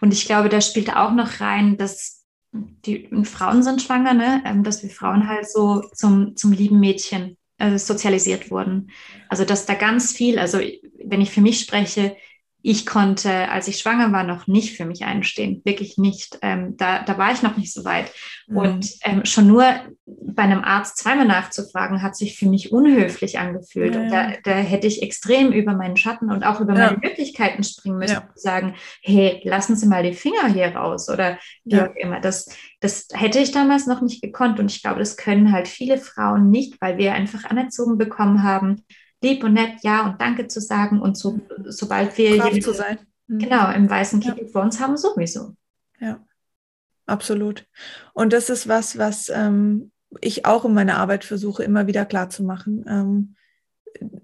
[0.00, 4.42] Und ich glaube, da spielt auch noch rein, dass die Frauen sind schwanger, ne?
[4.46, 8.90] Ähm, dass wir Frauen halt so zum, zum lieben Mädchen äh, sozialisiert wurden.
[9.28, 10.58] Also dass da ganz viel, also
[11.04, 12.16] wenn ich für mich spreche,
[12.68, 16.36] ich konnte, als ich schwanger war, noch nicht für mich einstehen, wirklich nicht.
[16.42, 18.10] Ähm, da, da war ich noch nicht so weit.
[18.48, 18.56] Mhm.
[18.56, 19.62] Und ähm, schon nur
[20.04, 23.94] bei einem Arzt zweimal nachzufragen, hat sich für mich unhöflich angefühlt.
[23.94, 24.00] Ja.
[24.00, 26.86] Und da, da, hätte ich extrem über meinen Schatten und auch über ja.
[26.86, 28.28] meine Möglichkeiten springen müssen, ja.
[28.34, 32.18] sagen, hey, lassen Sie mal die Finger hier raus oder wie auch immer.
[32.18, 32.48] Das,
[32.80, 34.58] das hätte ich damals noch nicht gekonnt.
[34.58, 38.82] Und ich glaube, das können halt viele Frauen nicht, weil wir einfach anerzogen bekommen haben,
[39.26, 42.98] lieb und nett Ja und Danke zu sagen und so, sobald wir Brav zu sein.
[43.26, 43.38] Mhm.
[43.38, 44.50] Genau, im weißen Kittel ja.
[44.50, 45.54] vor uns haben, sowieso.
[46.00, 46.24] Ja,
[47.06, 47.66] absolut.
[48.12, 52.30] Und das ist was, was ähm, ich auch in meiner Arbeit versuche, immer wieder klar
[52.30, 52.84] zu machen.
[52.88, 53.34] Ähm,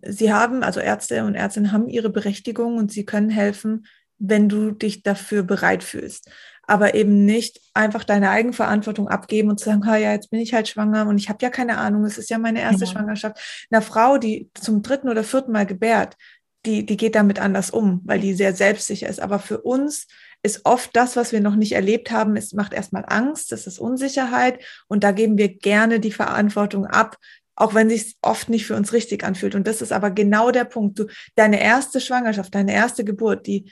[0.03, 3.87] sie haben, also Ärzte und Ärztinnen haben ihre Berechtigung und sie können helfen,
[4.19, 6.31] wenn du dich dafür bereit fühlst
[6.73, 10.69] aber eben nicht einfach deine Eigenverantwortung abgeben und zu sagen, ja, jetzt bin ich halt
[10.69, 12.93] schwanger und ich habe ja keine Ahnung, es ist ja meine erste genau.
[12.93, 13.67] Schwangerschaft.
[13.71, 16.17] Eine Frau, die zum dritten oder vierten Mal gebärt,
[16.65, 19.21] die, die geht damit anders um, weil die sehr selbstsicher ist.
[19.21, 20.07] Aber für uns
[20.43, 23.79] ist oft das, was wir noch nicht erlebt haben, es macht erstmal Angst, das ist
[23.79, 24.59] Unsicherheit
[24.89, 27.19] und da geben wir gerne die Verantwortung ab,
[27.55, 29.55] auch wenn sich oft nicht für uns richtig anfühlt.
[29.55, 30.99] Und das ist aber genau der Punkt.
[30.99, 33.71] Du, deine erste Schwangerschaft, deine erste Geburt, die,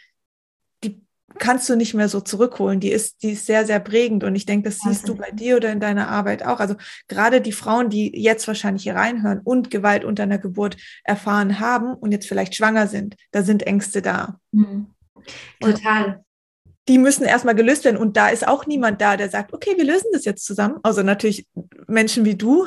[1.41, 2.79] kannst du nicht mehr so zurückholen.
[2.79, 4.23] Die ist, die ist sehr, sehr prägend.
[4.23, 6.61] Und ich denke, das siehst du bei dir oder in deiner Arbeit auch.
[6.61, 6.77] Also
[7.09, 11.95] gerade die Frauen, die jetzt wahrscheinlich hier reinhören und Gewalt unter einer Geburt erfahren haben
[11.95, 14.39] und jetzt vielleicht schwanger sind, da sind Ängste da.
[14.53, 14.89] Mhm.
[15.61, 16.23] Total
[16.91, 17.97] die müssen erstmal gelöst werden.
[17.97, 20.81] Und da ist auch niemand da, der sagt, okay, wir lösen das jetzt zusammen.
[20.83, 21.47] Also natürlich
[21.87, 22.67] Menschen wie du,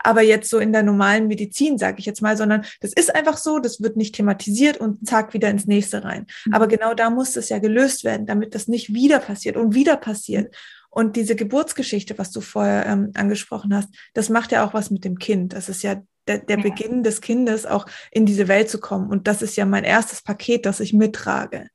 [0.00, 3.36] aber jetzt so in der normalen Medizin, sage ich jetzt mal, sondern das ist einfach
[3.36, 6.26] so, das wird nicht thematisiert und zack, wieder ins nächste rein.
[6.46, 6.54] Mhm.
[6.54, 9.96] Aber genau da muss es ja gelöst werden, damit das nicht wieder passiert und wieder
[9.96, 10.52] passiert.
[10.88, 15.04] Und diese Geburtsgeschichte, was du vorher ähm, angesprochen hast, das macht ja auch was mit
[15.04, 15.52] dem Kind.
[15.52, 16.62] Das ist ja der, der ja.
[16.64, 19.08] Beginn des Kindes, auch in diese Welt zu kommen.
[19.10, 21.68] Und das ist ja mein erstes Paket, das ich mittrage.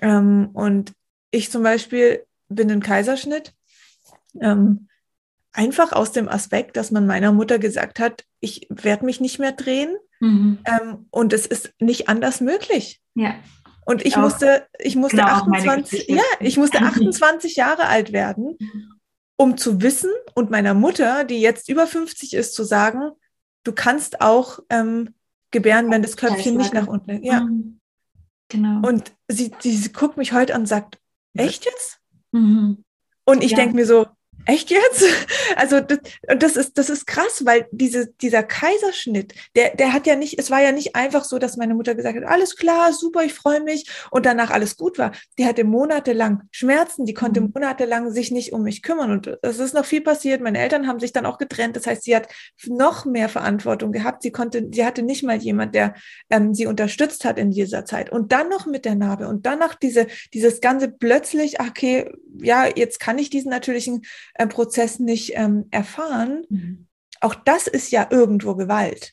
[0.00, 0.92] Ähm, und
[1.30, 3.52] ich zum Beispiel bin ein Kaiserschnitt.
[4.40, 4.88] Ähm,
[5.52, 9.52] einfach aus dem Aspekt, dass man meiner Mutter gesagt hat, ich werde mich nicht mehr
[9.52, 10.58] drehen mhm.
[10.64, 13.00] ähm, und es ist nicht anders möglich.
[13.14, 13.34] Ja.
[13.86, 18.58] Und ich, ich musste, ich musste genau 28, ja, ich musste 28 Jahre alt werden.
[19.38, 23.10] Um zu wissen und meiner Mutter, die jetzt über 50 ist, zu sagen,
[23.64, 25.14] du kannst auch ähm,
[25.50, 27.22] gebären, wenn das Köpfchen nicht nach unten.
[27.22, 27.40] Ja.
[27.40, 27.80] Mhm.
[28.48, 28.86] Genau.
[28.86, 30.98] Und sie, sie, sie, guckt mich heute an und sagt,
[31.34, 32.00] echt jetzt?
[32.32, 32.84] Mhm.
[33.24, 33.56] Und ich ja.
[33.56, 34.06] denke mir so,
[34.44, 35.04] Echt jetzt?
[35.56, 36.00] Also das,
[36.38, 40.50] das, ist, das ist krass, weil diese, dieser Kaiserschnitt, der, der hat ja nicht, es
[40.50, 43.62] war ja nicht einfach so, dass meine Mutter gesagt hat, alles klar, super, ich freue
[43.62, 45.12] mich und danach alles gut war.
[45.38, 47.52] Die hatte monatelang Schmerzen, die konnte mhm.
[47.54, 50.42] monatelang sich nicht um mich kümmern und es ist noch viel passiert.
[50.42, 51.76] Meine Eltern haben sich dann auch getrennt.
[51.76, 52.28] Das heißt, sie hat
[52.66, 54.22] noch mehr Verantwortung gehabt.
[54.22, 55.94] Sie konnte, sie hatte nicht mal jemand, der
[56.28, 58.10] ähm, sie unterstützt hat in dieser Zeit.
[58.10, 62.10] Und dann noch mit der Narbe und danach diese, dieses ganze plötzlich, okay,
[62.42, 64.02] ja, jetzt kann ich diesen natürlichen
[64.38, 66.44] äh, Prozess nicht ähm, erfahren.
[66.48, 66.86] Mhm.
[67.20, 69.12] Auch das ist ja irgendwo Gewalt.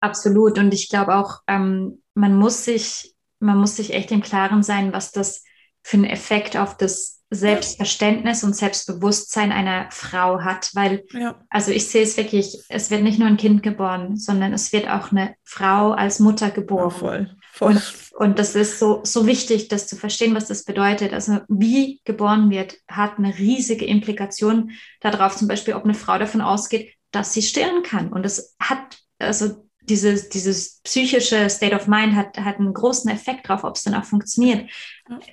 [0.00, 0.58] Absolut.
[0.58, 4.92] Und ich glaube auch, ähm, man muss sich, man muss sich echt im Klaren sein,
[4.92, 5.42] was das
[5.82, 11.42] für einen Effekt auf das Selbstverständnis und Selbstbewusstsein einer Frau hat, weil, ja.
[11.50, 14.88] also ich sehe es wirklich, es wird nicht nur ein Kind geboren, sondern es wird
[14.88, 17.30] auch eine Frau als Mutter geboren.
[17.30, 17.72] Ja, voll.
[17.72, 21.12] Und, und das ist so, so wichtig, das zu verstehen, was das bedeutet.
[21.12, 26.40] Also wie geboren wird, hat eine riesige Implikation darauf, zum Beispiel, ob eine Frau davon
[26.40, 28.12] ausgeht, dass sie stillen kann.
[28.12, 33.48] Und das hat, also dieses, dieses psychische State of Mind hat, hat einen großen Effekt
[33.48, 34.68] darauf, ob es dann auch funktioniert.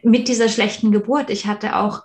[0.04, 2.04] Mit dieser schlechten Geburt, ich hatte auch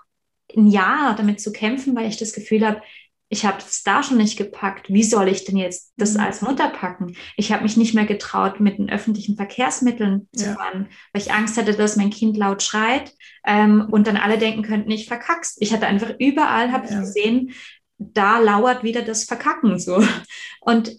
[0.57, 2.81] ein Jahr damit zu kämpfen, weil ich das Gefühl habe,
[3.29, 4.89] ich habe es da schon nicht gepackt.
[4.89, 6.21] Wie soll ich denn jetzt das mhm.
[6.21, 7.17] als Mutter packen?
[7.37, 10.55] Ich habe mich nicht mehr getraut, mit den öffentlichen Verkehrsmitteln zu ja.
[10.55, 13.13] fahren, weil ich Angst hatte, dass mein Kind laut schreit
[13.45, 15.57] ähm, und dann alle denken könnten, ich verkackst.
[15.61, 16.93] Ich hatte einfach überall, habe ja.
[16.93, 17.53] ich gesehen,
[17.99, 20.05] da lauert wieder das Verkacken so.
[20.61, 20.93] Und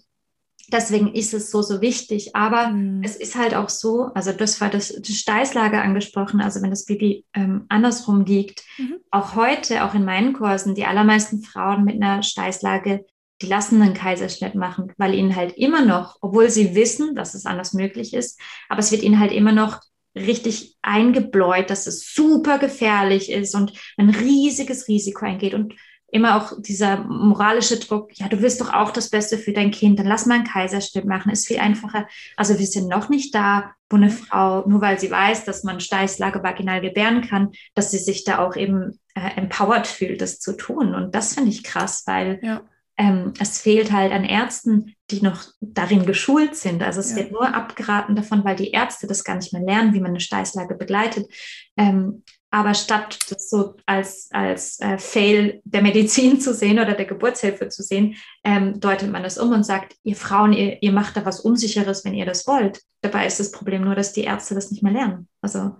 [0.70, 2.34] deswegen ist es so, so wichtig.
[2.34, 3.02] Aber mhm.
[3.02, 6.84] es ist halt auch so, also das war das, das Steißlager angesprochen, also wenn das
[6.84, 8.96] Baby ähm, andersrum liegt, mhm.
[9.10, 13.04] auch heute, auch in meinen Kursen, die allermeisten Frauen mit einer Steißlage,
[13.40, 17.46] die lassen einen Kaiserschnitt machen, weil ihnen halt immer noch, obwohl sie wissen, dass es
[17.46, 19.80] anders möglich ist, aber es wird ihnen halt immer noch
[20.16, 25.54] richtig eingebläut, dass es super gefährlich ist und ein riesiges Risiko eingeht.
[25.54, 25.74] Und
[26.10, 29.98] immer auch dieser moralische Druck, ja, du willst doch auch das Beste für dein Kind,
[29.98, 32.08] dann lass mal einen Kaiserschnitt machen, ist viel einfacher.
[32.36, 35.80] Also wir sind noch nicht da, wo eine Frau, nur weil sie weiß, dass man
[35.80, 40.56] Steißlage vaginal gebären kann, dass sie sich da auch eben äh, empowered fühlt, das zu
[40.56, 40.94] tun.
[40.94, 42.62] Und das finde ich krass, weil ja.
[42.96, 46.82] ähm, es fehlt halt an Ärzten, die noch darin geschult sind.
[46.82, 47.16] Also es ja.
[47.16, 50.20] wird nur abgeraten davon, weil die Ärzte das gar nicht mehr lernen, wie man eine
[50.20, 51.30] Steißlage begleitet.
[51.76, 57.04] Ähm, aber statt das so als, als äh, Fail der Medizin zu sehen oder der
[57.04, 61.16] Geburtshilfe zu sehen, ähm, deutet man das um und sagt, ihr Frauen, ihr, ihr macht
[61.16, 62.80] da was Unsicheres, wenn ihr das wollt.
[63.02, 65.28] Dabei ist das Problem nur, dass die Ärzte das nicht mehr lernen.
[65.42, 65.76] Also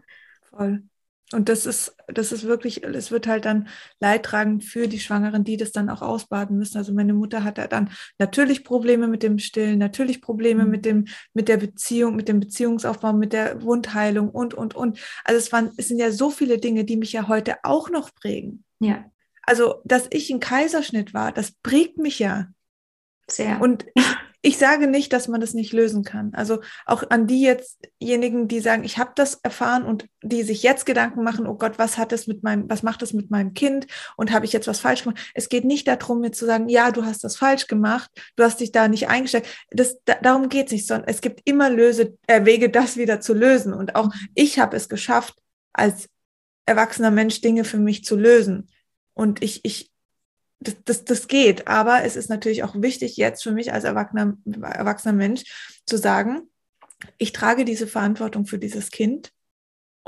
[0.51, 0.83] voll.
[1.33, 3.69] Und das ist, das ist wirklich, es wird halt dann
[4.01, 6.79] leidtragend für die Schwangeren, die das dann auch ausbaden müssen.
[6.79, 10.71] Also meine Mutter hatte dann natürlich Probleme mit dem Stillen, natürlich Probleme mhm.
[10.71, 14.99] mit dem, mit der Beziehung, mit dem Beziehungsaufbau, mit der Wundheilung und, und, und.
[15.25, 18.15] Also es waren, es sind ja so viele Dinge, die mich ja heute auch noch
[18.15, 18.65] prägen.
[18.81, 19.05] Ja.
[19.43, 22.49] Also, dass ich ein Kaiserschnitt war, das prägt mich ja.
[23.31, 23.61] Sehr.
[23.61, 23.87] Und
[24.43, 26.33] ich, sage nicht, dass man das nicht lösen kann.
[26.35, 30.87] Also auch an die jetztjenigen, die sagen, ich habe das erfahren und die sich jetzt
[30.87, 33.87] Gedanken machen, oh Gott, was hat es mit meinem, was macht es mit meinem Kind
[34.17, 35.31] und habe ich jetzt was falsch gemacht?
[35.35, 38.61] Es geht nicht darum, mir zu sagen, ja, du hast das falsch gemacht, du hast
[38.61, 39.47] dich da nicht eingestellt.
[39.71, 43.21] Das, da, darum geht es nicht, sondern es gibt immer Löse, äh, Wege, das wieder
[43.21, 43.73] zu lösen.
[43.73, 45.35] Und auch ich habe es geschafft,
[45.73, 46.09] als
[46.67, 48.69] erwachsener Mensch Dinge für mich zu lösen.
[49.15, 49.88] Und ich, ich
[50.61, 51.69] das, das, das geht.
[51.69, 55.45] Aber es ist natürlich auch wichtig, jetzt für mich als erwachsener, erwachsener Mensch
[55.87, 56.49] zu sagen,
[57.17, 59.33] ich trage diese Verantwortung für dieses Kind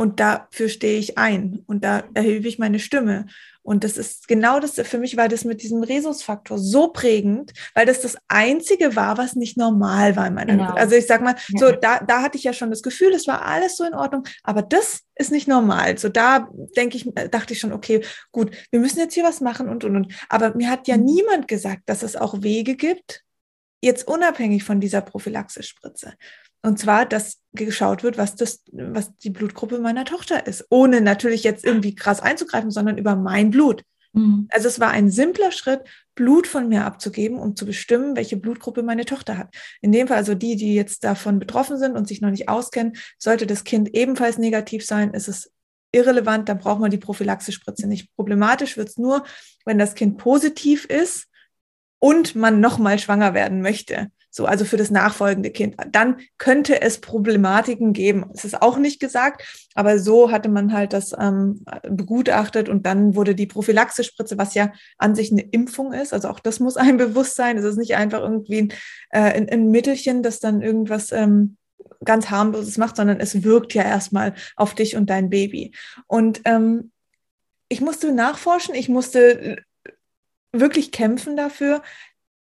[0.01, 3.27] und dafür stehe ich ein und da erhebe ich meine Stimme.
[3.61, 7.85] Und das ist genau das, für mich war das mit diesem Resusfaktor so prägend, weil
[7.85, 10.73] das das Einzige war, was nicht normal war in meiner genau.
[10.73, 11.59] Also ich sag mal, ja.
[11.59, 14.25] so da, da hatte ich ja schon das Gefühl, es war alles so in Ordnung,
[14.43, 15.99] aber das ist nicht normal.
[15.99, 19.69] So da denke ich, dachte ich schon, okay, gut, wir müssen jetzt hier was machen
[19.69, 20.15] und, und, und.
[20.31, 21.05] Aber mir hat ja mhm.
[21.05, 23.23] niemand gesagt, dass es auch Wege gibt,
[23.83, 26.15] jetzt unabhängig von dieser Prophylaxespritze.
[26.63, 30.67] Und zwar, dass geschaut wird, was das, was die Blutgruppe meiner Tochter ist.
[30.71, 33.83] Ohne natürlich jetzt irgendwie krass einzugreifen, sondern über mein Blut.
[34.13, 34.49] Mhm.
[34.51, 35.81] Also es war ein simpler Schritt,
[36.15, 39.55] Blut von mir abzugeben, um zu bestimmen, welche Blutgruppe meine Tochter hat.
[39.81, 42.97] In dem Fall also die, die jetzt davon betroffen sind und sich noch nicht auskennen,
[43.19, 45.53] sollte das Kind ebenfalls negativ sein, ist es
[45.93, 48.15] irrelevant, dann braucht man die Prophylaxespritze nicht.
[48.15, 49.25] Problematisch wird es nur,
[49.65, 51.27] wenn das Kind positiv ist
[51.99, 54.11] und man nochmal schwanger werden möchte.
[54.33, 55.77] So, also für das nachfolgende Kind.
[55.91, 58.31] Dann könnte es Problematiken geben.
[58.33, 63.17] Es ist auch nicht gesagt, aber so hatte man halt das ähm, begutachtet und dann
[63.17, 66.97] wurde die Prophylaxespritze, was ja an sich eine Impfung ist, also auch das muss einem
[66.99, 67.59] bewusst sein.
[67.59, 68.73] Es ist nicht einfach irgendwie ein,
[69.11, 71.57] äh, ein, ein Mittelchen, das dann irgendwas ähm,
[72.05, 75.73] ganz harmloses macht, sondern es wirkt ja erstmal auf dich und dein Baby.
[76.07, 76.93] Und ähm,
[77.69, 79.57] ich musste nachforschen, ich musste äh,
[80.53, 81.83] wirklich kämpfen dafür,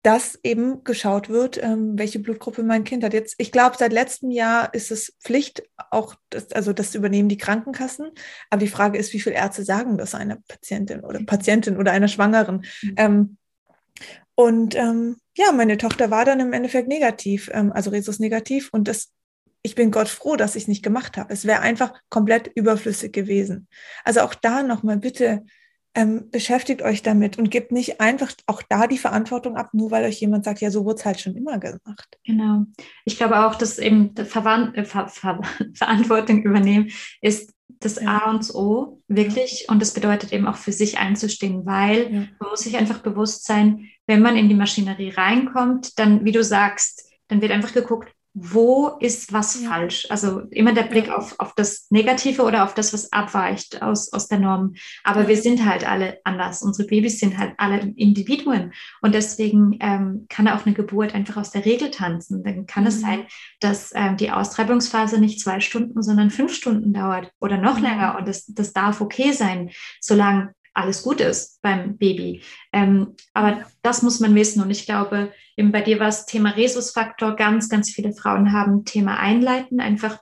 [0.03, 3.13] dass eben geschaut wird, ähm, welche Blutgruppe mein Kind hat.
[3.13, 7.37] Jetzt, ich glaube, seit letztem Jahr ist es Pflicht, auch das, also das übernehmen die
[7.37, 8.09] Krankenkassen.
[8.49, 12.07] Aber die Frage ist, wie viele Ärzte sagen das einer Patientin oder Patientin oder einer
[12.07, 12.65] Schwangeren?
[12.81, 12.95] Mhm.
[12.97, 13.37] Ähm,
[14.33, 18.69] und ähm, ja, meine Tochter war dann im Endeffekt negativ, ähm, also Resus negativ.
[18.71, 19.11] Und das,
[19.61, 21.31] ich bin Gott froh, dass ich es nicht gemacht habe.
[21.31, 23.67] Es wäre einfach komplett überflüssig gewesen.
[24.03, 25.43] Also auch da nochmal bitte
[25.93, 30.05] ähm, beschäftigt euch damit und gebt nicht einfach auch da die Verantwortung ab, nur weil
[30.05, 32.17] euch jemand sagt, ja, so wurde es halt schon immer gemacht.
[32.25, 32.65] Genau.
[33.03, 35.41] Ich glaube auch, dass eben Verwand äh, Ver Ver
[35.73, 37.97] Verantwortung übernehmen ist das.
[37.97, 39.65] A und O, wirklich.
[39.67, 42.19] Und das bedeutet eben auch für sich einzustehen, weil ja.
[42.39, 46.43] man muss sich einfach bewusst sein, wenn man in die Maschinerie reinkommt, dann, wie du
[46.43, 49.69] sagst, dann wird einfach geguckt, wo ist was ja.
[49.69, 50.07] falsch?
[50.09, 54.27] Also immer der Blick auf, auf das Negative oder auf das, was abweicht aus, aus
[54.27, 54.73] der Norm.
[55.03, 56.61] Aber wir sind halt alle anders.
[56.61, 58.71] Unsere Babys sind halt alle Individuen.
[59.01, 62.41] Und deswegen ähm, kann auch eine Geburt einfach aus der Regel tanzen.
[62.43, 62.89] Dann kann mhm.
[62.89, 63.25] es sein,
[63.59, 67.83] dass ähm, die Austreibungsphase nicht zwei Stunden, sondern fünf Stunden dauert oder noch mhm.
[67.83, 68.15] länger.
[68.17, 72.41] Und das, das darf okay sein, solange alles gut ist beim Baby.
[72.71, 74.61] Ähm, aber das muss man wissen.
[74.61, 77.35] Und ich glaube, eben bei dir war es Thema Rhesusfaktor.
[77.35, 80.19] Ganz, ganz viele Frauen haben Thema Einleiten, einfach,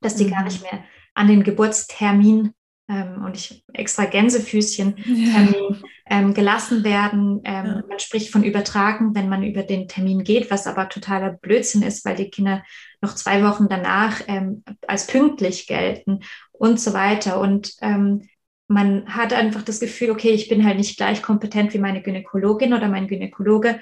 [0.00, 0.30] dass die mhm.
[0.30, 0.82] gar nicht mehr
[1.14, 2.54] an den Geburtstermin
[2.88, 5.76] ähm, und ich extra Gänsefüßchen Termin ja.
[6.06, 7.40] ähm, gelassen werden.
[7.44, 7.82] Ähm, ja.
[7.88, 12.04] Man spricht von übertragen, wenn man über den Termin geht, was aber totaler Blödsinn ist,
[12.04, 12.64] weil die Kinder
[13.00, 16.20] noch zwei Wochen danach ähm, als pünktlich gelten
[16.52, 17.40] und so weiter.
[17.40, 18.28] Und ähm,
[18.68, 22.74] man hat einfach das Gefühl, okay, ich bin halt nicht gleich kompetent wie meine Gynäkologin
[22.74, 23.80] oder mein Gynäkologe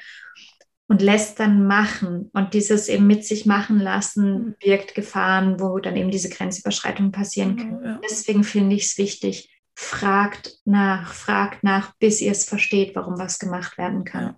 [0.91, 2.31] und lässt dann machen.
[2.33, 4.55] Und dieses eben mit sich machen lassen mhm.
[4.59, 7.85] birgt Gefahren, wo dann eben diese Grenzüberschreitungen passieren können.
[7.85, 8.01] Ja.
[8.03, 13.39] Deswegen finde ich es wichtig, fragt nach, fragt nach, bis ihr es versteht, warum was
[13.39, 14.23] gemacht werden kann.
[14.23, 14.37] Ja.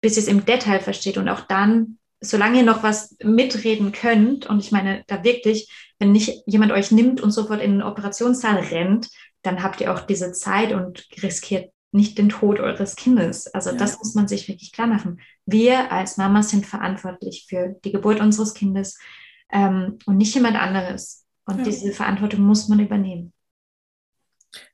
[0.00, 4.46] Bis ihr es im Detail versteht und auch dann, solange ihr noch was mitreden könnt,
[4.46, 5.70] und ich meine da wirklich,
[6.00, 9.08] wenn nicht jemand euch nimmt und sofort in den Operationssaal rennt,
[9.44, 13.46] dann habt ihr auch diese Zeit und riskiert nicht den Tod eures Kindes.
[13.54, 13.76] Also ja.
[13.76, 15.20] das muss man sich wirklich klar machen.
[15.46, 18.98] Wir als Mamas sind verantwortlich für die Geburt unseres Kindes
[19.52, 21.24] ähm, und nicht jemand anderes.
[21.46, 21.64] Und ja.
[21.64, 23.32] diese Verantwortung muss man übernehmen.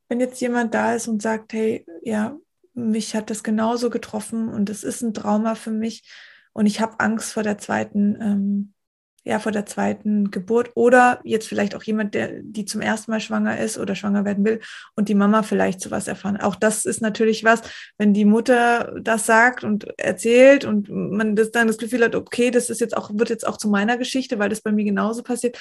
[0.09, 2.37] Wenn jetzt jemand da ist und sagt, hey, ja,
[2.73, 6.09] mich hat das genauso getroffen und es ist ein Trauma für mich
[6.53, 8.75] und ich habe Angst vor der zweiten ähm,
[9.23, 13.21] ja, vor der zweiten Geburt oder jetzt vielleicht auch jemand, der, die zum ersten Mal
[13.21, 14.61] schwanger ist oder schwanger werden will
[14.97, 16.39] und die Mama vielleicht sowas erfahren.
[16.39, 17.61] Auch das ist natürlich was,
[17.99, 22.51] wenn die Mutter das sagt und erzählt und man das dann das Gefühl hat, okay,
[22.51, 25.23] das ist jetzt auch, wird jetzt auch zu meiner Geschichte, weil das bei mir genauso
[25.23, 25.59] passiert.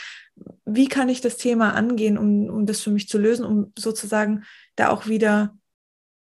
[0.65, 4.45] Wie kann ich das Thema angehen, um, um das für mich zu lösen, um sozusagen
[4.77, 5.57] da auch wieder,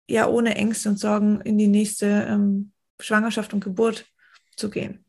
[0.07, 2.71] ja, ohne Ängste und Sorgen in die nächste ähm,
[3.01, 4.05] Schwangerschaft und Geburt
[4.55, 5.03] zu gehen?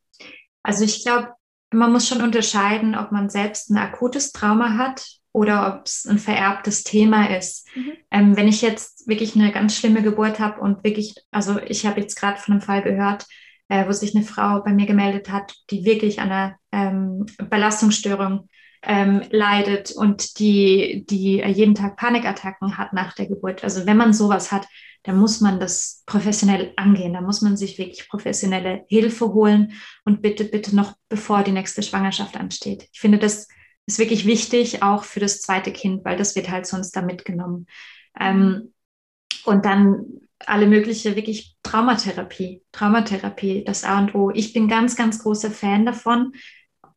[0.64, 1.35] Also ich glaube,
[1.72, 6.18] man muss schon unterscheiden, ob man selbst ein akutes Trauma hat oder ob es ein
[6.18, 7.68] vererbtes Thema ist.
[7.74, 7.92] Mhm.
[8.10, 12.00] Ähm, wenn ich jetzt wirklich eine ganz schlimme Geburt habe und wirklich, also ich habe
[12.00, 13.26] jetzt gerade von einem Fall gehört,
[13.68, 18.48] äh, wo sich eine Frau bei mir gemeldet hat, die wirklich an einer ähm, Belastungsstörung
[18.82, 23.64] ähm, leidet und die, die jeden Tag Panikattacken hat nach der Geburt.
[23.64, 24.66] Also wenn man sowas hat,
[25.06, 27.12] da muss man das professionell angehen.
[27.12, 29.72] Da muss man sich wirklich professionelle Hilfe holen
[30.04, 32.88] und bitte, bitte noch bevor die nächste Schwangerschaft ansteht.
[32.92, 33.46] Ich finde, das
[33.86, 37.68] ist wirklich wichtig, auch für das zweite Kind, weil das wird halt sonst da mitgenommen.
[38.18, 38.74] Ähm,
[39.44, 40.06] und dann
[40.44, 44.32] alle mögliche wirklich Traumatherapie, Traumatherapie, das A und O.
[44.34, 46.32] Ich bin ganz, ganz großer Fan davon.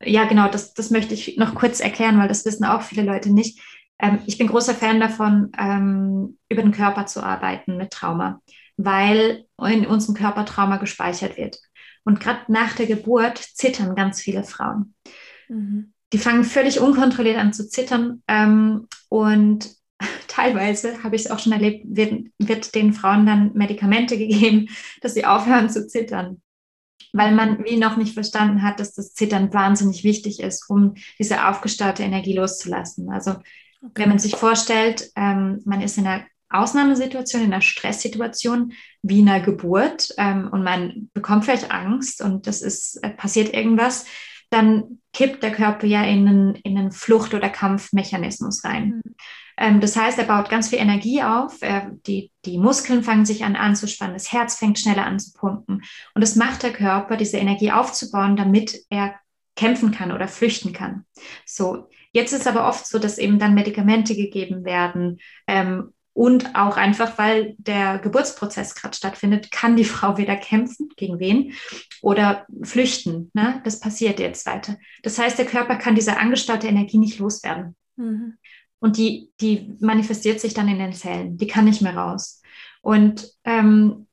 [0.01, 3.31] Ja, genau, das, das möchte ich noch kurz erklären, weil das wissen auch viele Leute
[3.31, 3.61] nicht.
[3.99, 8.41] Ähm, ich bin großer Fan davon, ähm, über den Körper zu arbeiten mit Trauma,
[8.77, 11.59] weil in unserem Körper Trauma gespeichert wird.
[12.05, 14.95] Und gerade nach der Geburt zittern ganz viele Frauen.
[15.47, 15.93] Mhm.
[16.11, 19.69] Die fangen völlig unkontrolliert an zu zittern ähm, und
[20.27, 24.69] teilweise habe ich es auch schon erlebt, wird, wird den Frauen dann Medikamente gegeben,
[25.01, 26.41] dass sie aufhören zu zittern
[27.11, 31.47] weil man wie noch nicht verstanden hat, dass das Zittern wahnsinnig wichtig ist, um diese
[31.47, 33.09] aufgestaute Energie loszulassen.
[33.09, 33.37] Also
[33.81, 33.91] Okay.
[33.95, 38.73] Wenn man sich vorstellt, ähm, man ist in einer Ausnahmesituation, in einer Stresssituation
[39.03, 44.05] wie einer Geburt ähm, und man bekommt vielleicht Angst und das ist, äh, passiert irgendwas,
[44.49, 49.01] dann kippt der Körper ja in einen, in einen Flucht- oder Kampfmechanismus rein.
[49.03, 49.15] Mhm.
[49.57, 53.43] Ähm, das heißt, er baut ganz viel Energie auf, er, die, die Muskeln fangen sich
[53.43, 55.83] an anzuspannen, das Herz fängt schneller an zu pumpen
[56.15, 59.15] und das macht der Körper, diese Energie aufzubauen, damit er
[59.59, 61.05] kämpfen kann oder flüchten kann.
[61.45, 66.77] So, jetzt ist aber oft so, dass eben dann Medikamente gegeben werden ähm, und auch
[66.77, 71.53] einfach, weil der Geburtsprozess gerade stattfindet, kann die Frau weder kämpfen, gegen wen,
[72.01, 73.31] oder flüchten.
[73.33, 73.61] Ne?
[73.65, 74.77] Das passiert jetzt weiter.
[75.03, 77.75] Das heißt, der Körper kann diese angestaute Energie nicht loswerden.
[77.97, 78.37] Mhm.
[78.79, 81.37] Und die, die manifestiert sich dann in den Zellen.
[81.37, 82.41] Die kann nicht mehr raus.
[82.81, 84.07] Und ähm,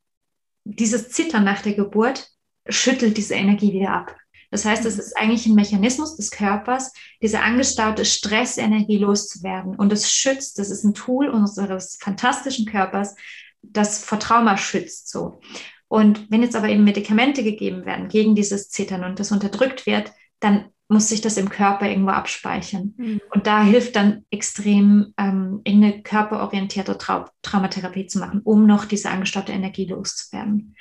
[0.65, 2.33] dieses Zittern nach der Geburt
[2.69, 4.17] schüttelt diese Energie wieder ab.
[4.57, 9.77] Das heißt, es ist eigentlich ein Mechanismus des Körpers, diese angestaute Stressenergie loszuwerden.
[9.77, 13.17] Und es schützt, das ist ein Tool unseres fantastischen Körpers,
[13.61, 15.41] das vor Trauma schützt so.
[15.89, 20.11] Und wenn jetzt aber eben Medikamente gegeben werden gegen dieses Zittern und das unterdrückt wird,
[20.41, 22.95] dann muss sich das im Körper irgendwo abspeichern.
[22.97, 23.21] Mhm.
[23.35, 29.11] Und da hilft dann extrem, ähm, irgendeine körperorientierte Trau Traumatherapie zu machen, um noch diese
[29.11, 30.77] angestaute Energie loszuwerden.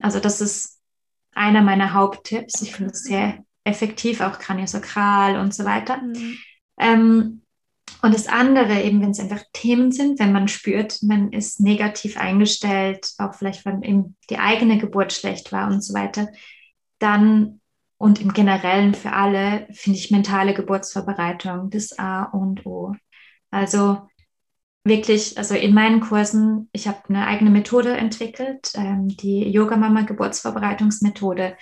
[0.00, 0.79] Also das ist
[1.34, 2.62] einer meiner Haupttipps.
[2.62, 5.98] Ich finde es sehr effektiv, auch kraniosakral und so weiter.
[5.98, 6.38] Mhm.
[6.78, 7.42] Ähm,
[8.02, 12.16] und das andere, eben wenn es einfach Themen sind, wenn man spürt, man ist negativ
[12.16, 16.28] eingestellt, auch vielleicht, wenn eben die eigene Geburt schlecht war und so weiter,
[16.98, 17.60] dann
[17.98, 22.94] und im Generellen für alle finde ich mentale Geburtsvorbereitung das A und O.
[23.50, 24.08] Also
[24.84, 30.02] wirklich, also in meinen Kursen, ich habe eine eigene Methode entwickelt, ähm, die Yoga Mama
[30.02, 31.56] Geburtsvorbereitungsmethode,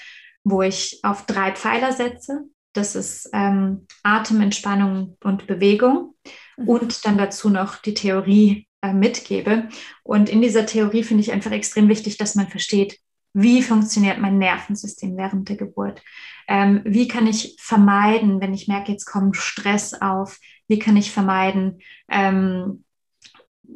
[0.45, 2.45] wo ich auf drei Pfeiler setze.
[2.73, 6.15] Das ist ähm, Atem, Entspannung und Bewegung
[6.57, 6.69] mhm.
[6.69, 9.69] und dann dazu noch die Theorie äh, mitgebe.
[10.05, 13.01] Und in dieser Theorie finde ich einfach extrem wichtig, dass man versteht,
[13.35, 16.03] wie funktioniert mein Nervensystem während der Geburt?
[16.47, 20.39] Ähm, wie kann ich vermeiden, wenn ich merke, jetzt kommt Stress auf?
[20.67, 22.85] Wie kann ich vermeiden, ähm,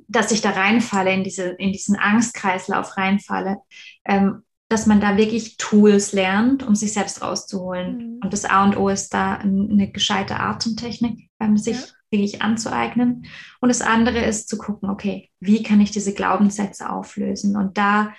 [0.08, 3.58] dass ich da reinfalle, in, diese, in diesen Angstkreislauf reinfalle,
[4.04, 7.96] ähm, dass man da wirklich Tools lernt, um sich selbst rauszuholen.
[7.96, 8.20] Mhm.
[8.22, 11.86] Und das A und O ist da eine gescheite Atemtechnik, ähm, sich ja.
[12.10, 13.26] wirklich anzueignen.
[13.60, 17.56] Und das andere ist zu gucken, okay, wie kann ich diese Glaubenssätze auflösen?
[17.56, 18.14] Und da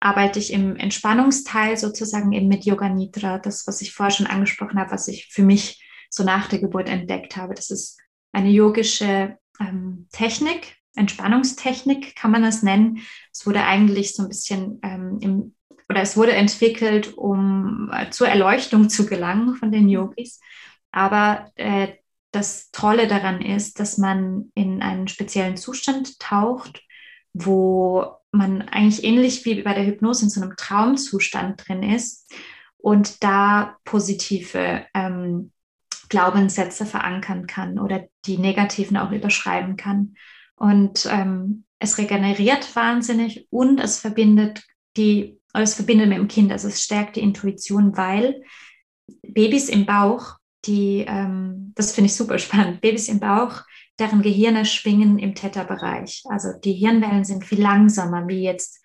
[0.00, 4.78] arbeite ich im Entspannungsteil sozusagen eben mit Yoga Nidra, das, was ich vorher schon angesprochen
[4.78, 7.54] habe, was ich für mich so nach der Geburt entdeckt habe.
[7.54, 7.98] Das ist
[8.32, 13.00] eine yogische ähm, Technik, Entspannungstechnik kann man das nennen.
[13.32, 15.54] Es wurde eigentlich so ein bisschen ähm, im,
[15.88, 20.40] oder es wurde entwickelt, um äh, zur Erleuchtung zu gelangen von den Yogis.
[20.92, 21.88] Aber äh,
[22.30, 26.82] das Tolle daran ist, dass man in einen speziellen Zustand taucht,
[27.32, 32.32] wo man eigentlich ähnlich wie bei der Hypnose in so einem Traumzustand drin ist
[32.76, 35.52] und da positive ähm,
[36.08, 40.16] Glaubenssätze verankern kann oder die negativen auch überschreiben kann.
[40.56, 44.62] Und ähm, es regeneriert wahnsinnig und es verbindet
[44.96, 48.42] die, es verbindet mit dem Kind, also es stärkt die Intuition, weil
[49.22, 53.62] Babys im Bauch, die, ähm, das finde ich super spannend, Babys im Bauch,
[53.98, 56.24] deren Gehirne schwingen im Theta-Bereich.
[56.28, 58.84] Also die Hirnwellen sind viel langsamer wie jetzt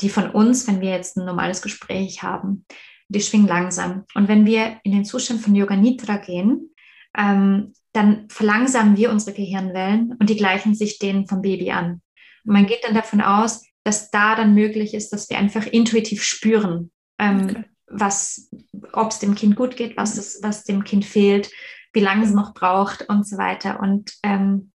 [0.00, 2.66] die von uns, wenn wir jetzt ein normales Gespräch haben.
[3.08, 4.04] Die schwingen langsam.
[4.14, 6.73] Und wenn wir in den Zustand von Yoga Nidra gehen,
[7.16, 12.02] ähm, dann verlangsamen wir unsere Gehirnwellen und die gleichen sich denen vom Baby an.
[12.44, 16.22] Und man geht dann davon aus, dass da dann möglich ist, dass wir einfach intuitiv
[16.24, 17.64] spüren, ähm, okay.
[17.86, 18.50] was,
[18.92, 21.50] ob es dem Kind gut geht, was, es, was dem Kind fehlt,
[21.92, 23.80] wie lange es noch braucht und so weiter.
[23.80, 24.72] Und ähm,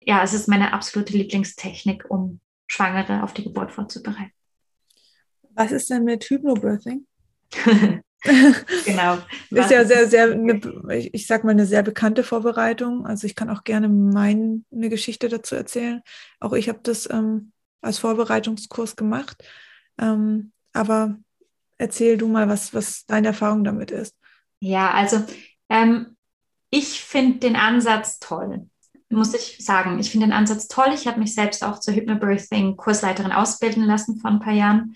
[0.00, 4.32] ja, es ist meine absolute Lieblingstechnik, um Schwangere auf die Geburt vorzubereiten.
[5.54, 7.06] Was ist denn mit Hypnobirthing?
[8.84, 9.18] genau.
[9.50, 10.60] ist ja sehr, sehr, eine,
[11.12, 13.06] ich sag mal, eine sehr bekannte Vorbereitung.
[13.06, 16.02] Also ich kann auch gerne meine Geschichte dazu erzählen.
[16.40, 19.42] Auch ich habe das ähm, als Vorbereitungskurs gemacht.
[20.00, 21.16] Ähm, aber
[21.78, 24.16] erzähl du mal, was, was deine Erfahrung damit ist.
[24.60, 25.24] Ja, also
[25.68, 26.16] ähm,
[26.70, 28.68] ich finde den Ansatz toll
[29.12, 29.98] muss ich sagen.
[29.98, 30.90] Ich finde den Ansatz toll.
[30.94, 34.94] Ich habe mich selbst auch zur Hypnobirthing Kursleiterin ausbilden lassen vor ein paar Jahren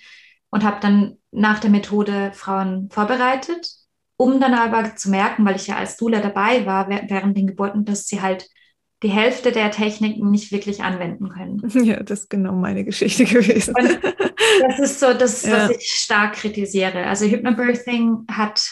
[0.50, 3.68] und habe dann nach der Methode Frauen vorbereitet,
[4.16, 7.84] um dann aber zu merken, weil ich ja als Dula dabei war während den Geburten,
[7.84, 8.48] dass sie halt
[9.02, 11.62] die Hälfte der Techniken nicht wirklich anwenden können.
[11.86, 13.74] Ja, das ist genau meine Geschichte gewesen.
[13.76, 14.00] Und
[14.62, 15.68] das ist so das, ja.
[15.68, 17.04] was ich stark kritisiere.
[17.06, 18.62] Also Hypnobirthing hat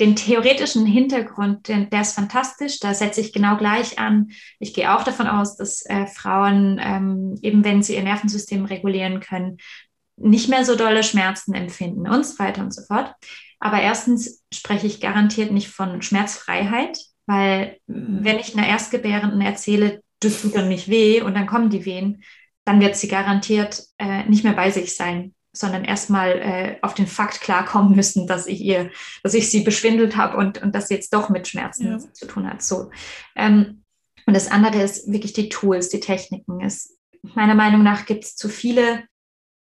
[0.00, 2.78] den theoretischen Hintergrund, der ist fantastisch.
[2.78, 4.28] Da setze ich genau gleich an.
[4.58, 9.20] Ich gehe auch davon aus, dass äh, Frauen, ähm, eben wenn sie ihr Nervensystem regulieren
[9.20, 9.56] können,
[10.20, 13.14] nicht mehr so dolle Schmerzen empfinden und so weiter und so fort.
[13.58, 18.18] Aber erstens spreche ich garantiert nicht von Schmerzfreiheit, weil mhm.
[18.22, 22.22] wenn ich einer Erstgebärenden erzähle, das tut dann nicht weh und dann kommen die Wehen,
[22.64, 27.06] dann wird sie garantiert äh, nicht mehr bei sich sein, sondern erstmal äh, auf den
[27.06, 28.90] Fakt klarkommen müssen, dass ich ihr,
[29.22, 31.98] dass ich sie beschwindelt habe und, und dass sie jetzt doch mit Schmerzen ja.
[31.98, 32.62] zu tun hat.
[32.62, 32.90] So.
[33.34, 33.82] Ähm,
[34.26, 36.60] und das andere ist wirklich die Tools, die Techniken.
[36.60, 36.98] Es,
[37.34, 39.04] meiner Meinung nach gibt es zu viele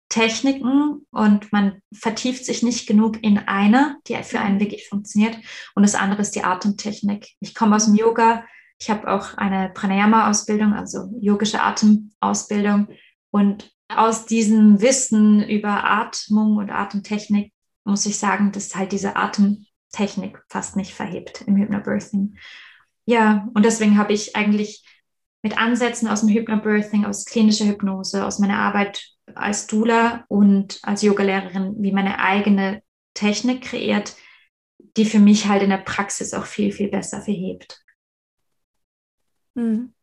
[0.09, 5.37] Techniken und man vertieft sich nicht genug in eine, die für einen wirklich funktioniert.
[5.75, 7.29] Und das andere ist die Atemtechnik.
[7.39, 8.45] Ich komme aus dem Yoga.
[8.79, 12.87] Ich habe auch eine Pranayama-Ausbildung, also yogische Atemausbildung.
[13.31, 17.51] Und aus diesem Wissen über Atmung und Atemtechnik
[17.83, 22.37] muss ich sagen, dass halt diese Atemtechnik fast nicht verhebt im Hypnobirthing.
[23.05, 24.83] Ja, und deswegen habe ich eigentlich
[25.41, 31.01] mit Ansätzen aus dem Hypnobirthing, aus klinischer Hypnose, aus meiner Arbeit als Doula und als
[31.01, 32.81] Yogalehrerin wie meine eigene
[33.13, 34.15] Technik kreiert,
[34.95, 37.83] die für mich halt in der Praxis auch viel, viel besser verhebt.
[39.55, 39.93] Hm.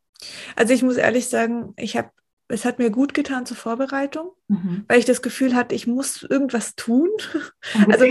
[0.56, 2.10] Also ich muss ehrlich sagen, ich habe
[2.54, 4.84] es hat mir gut getan zur Vorbereitung, mhm.
[4.86, 7.10] weil ich das Gefühl hatte, ich muss irgendwas tun.
[7.90, 8.04] Also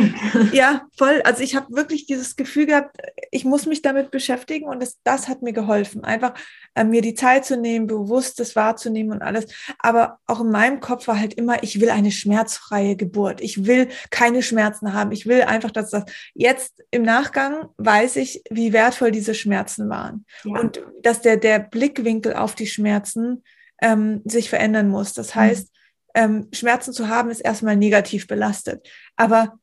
[0.52, 1.22] ja, voll.
[1.24, 2.98] Also ich habe wirklich dieses Gefühl gehabt,
[3.32, 6.34] ich muss mich damit beschäftigen und das, das hat mir geholfen, einfach
[6.76, 9.46] äh, mir die Zeit zu nehmen, bewusst das wahrzunehmen und alles.
[9.80, 13.40] Aber auch in meinem Kopf war halt immer, ich will eine schmerzfreie Geburt.
[13.42, 15.12] Ich will keine Schmerzen haben.
[15.12, 20.26] Ich will einfach, dass das jetzt im Nachgang weiß ich, wie wertvoll diese Schmerzen waren
[20.44, 20.60] ja.
[20.60, 23.44] und dass der der Blickwinkel auf die Schmerzen
[23.84, 25.14] ähm, sich verändern muss.
[25.14, 25.40] Das mhm.
[25.40, 25.72] heißt,
[26.16, 28.88] ähm, Schmerzen zu haben ist erstmal negativ belastet.
[29.16, 29.60] Aber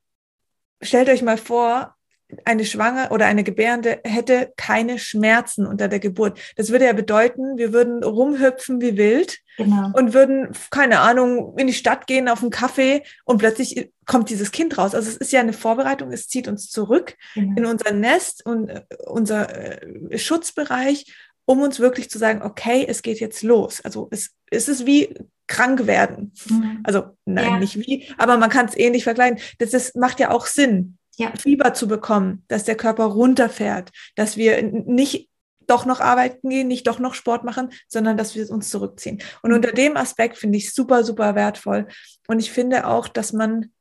[0.82, 1.96] stellt euch mal vor,
[2.44, 6.38] eine Schwangere oder eine Gebärende hätte keine Schmerzen unter der Geburt.
[6.54, 9.90] Das würde ja bedeuten, wir würden rumhüpfen wie wild genau.
[9.94, 14.52] und würden, keine Ahnung, in die Stadt gehen auf einen Kaffee und plötzlich kommt dieses
[14.52, 14.94] Kind raus.
[14.94, 17.56] Also es ist ja eine Vorbereitung, es zieht uns zurück genau.
[17.56, 21.12] in unser Nest und äh, unser äh, Schutzbereich
[21.50, 23.80] um uns wirklich zu sagen, okay, es geht jetzt los.
[23.80, 25.12] Also es, es ist wie
[25.48, 26.32] krank werden.
[26.48, 26.78] Mhm.
[26.84, 27.58] Also nein, ja.
[27.58, 29.40] nicht wie, aber man kann es ähnlich vergleichen.
[29.58, 31.32] Das, das macht ja auch Sinn, ja.
[31.36, 35.28] Fieber zu bekommen, dass der Körper runterfährt, dass wir nicht
[35.66, 39.20] doch noch arbeiten gehen, nicht doch noch Sport machen, sondern dass wir uns zurückziehen.
[39.42, 39.56] Und mhm.
[39.56, 41.88] unter dem Aspekt finde ich super, super wertvoll.
[42.28, 43.72] Und ich finde auch, dass man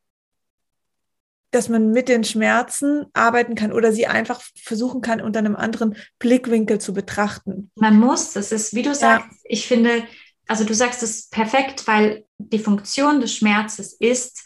[1.51, 5.95] dass man mit den Schmerzen arbeiten kann oder sie einfach versuchen kann, unter einem anderen
[6.19, 7.71] Blickwinkel zu betrachten.
[7.75, 9.37] Man muss, das ist, wie du sagst, ja.
[9.45, 10.03] ich finde,
[10.47, 14.43] also du sagst es perfekt, weil die Funktion des Schmerzes ist,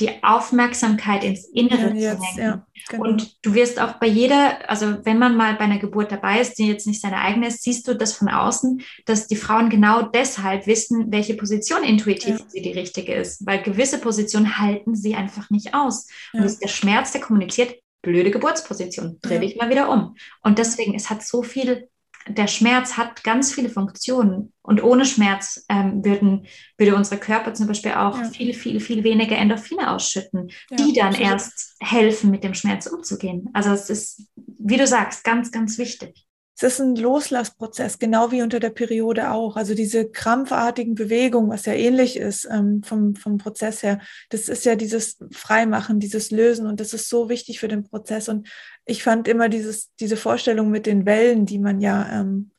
[0.00, 2.38] die Aufmerksamkeit ins Innere ja, zu lenken.
[2.38, 3.04] Ja, genau.
[3.04, 6.58] Und du wirst auch bei jeder, also wenn man mal bei einer Geburt dabei ist,
[6.58, 10.02] die jetzt nicht seine eigene ist, siehst du das von außen, dass die Frauen genau
[10.02, 12.44] deshalb wissen, welche Position intuitiv ja.
[12.48, 16.08] sie die richtige ist, weil gewisse Positionen halten sie einfach nicht aus.
[16.32, 20.16] Und das ist der Schmerz, der kommuniziert, blöde Geburtsposition, dreh dich mal wieder um.
[20.42, 21.88] Und deswegen, es hat so viel
[22.28, 26.46] der Schmerz hat ganz viele Funktionen und ohne Schmerz ähm, würden,
[26.78, 28.28] würde unser Körper zum Beispiel auch ja.
[28.30, 31.30] viel, viel, viel weniger Endorphine ausschütten, ja, die dann absolut.
[31.30, 33.48] erst helfen, mit dem Schmerz umzugehen.
[33.52, 36.26] Also es ist, wie du sagst, ganz, ganz wichtig.
[36.54, 39.56] Es ist ein Loslassprozess, genau wie unter der Periode auch.
[39.56, 44.64] Also diese krampfartigen Bewegungen, was ja ähnlich ist ähm, vom, vom Prozess her, das ist
[44.64, 48.28] ja dieses Freimachen, dieses Lösen und das ist so wichtig für den Prozess.
[48.28, 48.48] Und
[48.84, 52.50] ich fand immer dieses, diese Vorstellung mit den Wellen, die man ja ähm,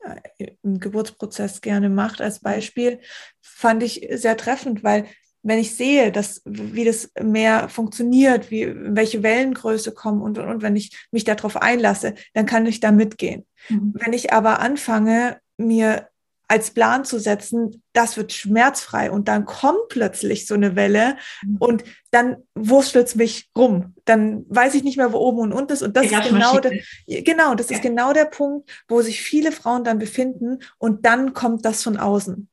[0.62, 3.00] im Geburtsprozess gerne macht, als Beispiel,
[3.42, 5.06] fand ich sehr treffend, weil
[5.44, 10.62] wenn ich sehe, dass, wie das mehr funktioniert, wie, welche Wellengröße kommen und, und, und
[10.62, 13.46] wenn ich mich darauf einlasse, dann kann ich da mitgehen.
[13.68, 13.94] Mhm.
[13.94, 16.08] Wenn ich aber anfange, mir
[16.54, 21.58] als Plan zu setzen, das wird schmerzfrei und dann kommt plötzlich so eine Welle mhm.
[21.58, 23.96] und dann wurstelt es mich rum.
[24.06, 25.82] Dann weiß ich nicht mehr, wo oben und unten ist.
[25.82, 27.78] Und das ist genau der, genau, das ja.
[27.78, 31.98] ist genau der Punkt, wo sich viele Frauen dann befinden und dann kommt das von
[31.98, 32.48] außen.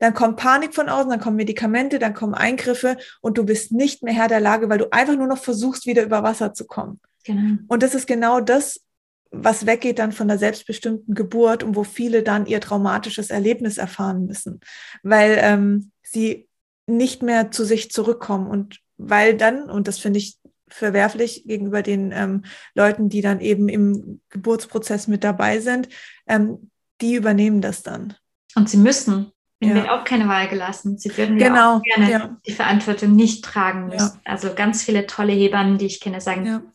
[0.00, 4.02] Dann kommt Panik von außen, dann kommen Medikamente, dann kommen Eingriffe und du bist nicht
[4.02, 6.98] mehr Herr der Lage, weil du einfach nur noch versuchst, wieder über Wasser zu kommen.
[7.24, 7.58] Genau.
[7.68, 8.80] Und das ist genau das,
[9.30, 14.24] was weggeht dann von der selbstbestimmten Geburt und wo viele dann ihr traumatisches Erlebnis erfahren
[14.26, 14.60] müssen,
[15.02, 16.48] weil ähm, sie
[16.86, 22.12] nicht mehr zu sich zurückkommen und weil dann, und das finde ich verwerflich gegenüber den
[22.12, 25.88] ähm, Leuten, die dann eben im Geburtsprozess mit dabei sind,
[26.26, 26.70] ähm,
[27.00, 28.14] die übernehmen das dann.
[28.54, 29.32] Und sie müssen.
[29.60, 29.82] Ihnen ja.
[29.82, 30.98] wird auch keine Wahl gelassen.
[30.98, 31.54] Sie würden genau.
[31.54, 32.36] ja auch gerne ja.
[32.46, 34.20] die Verantwortung nicht tragen müssen.
[34.24, 36.72] Also ganz viele tolle Hebammen, die ich kenne, sagen,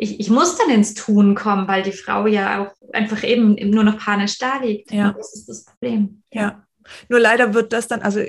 [0.00, 3.84] ich, ich muss dann ins Tun kommen, weil die Frau ja auch einfach eben nur
[3.84, 4.90] noch panisch da liegt.
[4.90, 5.08] Ja.
[5.10, 6.22] Und das ist das Problem.
[6.32, 6.66] Ja.
[7.08, 8.20] Nur leider wird das dann, also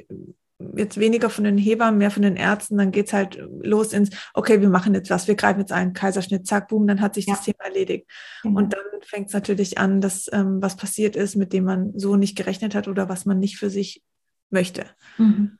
[0.75, 4.11] jetzt weniger von den Hebammen, mehr von den Ärzten, dann geht es halt los ins,
[4.33, 7.25] okay, wir machen jetzt was, wir greifen jetzt einen Kaiserschnitt, zack, boom, dann hat sich
[7.25, 7.35] Ja.
[7.35, 8.05] das Thema erledigt.
[8.43, 8.59] Genau.
[8.59, 12.15] Und dann fängt es natürlich an, dass ähm, was passiert ist, mit dem man so
[12.17, 14.03] nicht gerechnet hat oder was man nicht für sich
[14.49, 14.85] möchte.
[15.17, 15.57] Mhm.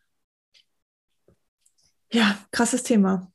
[2.12, 3.32] Ja, krasses Thema.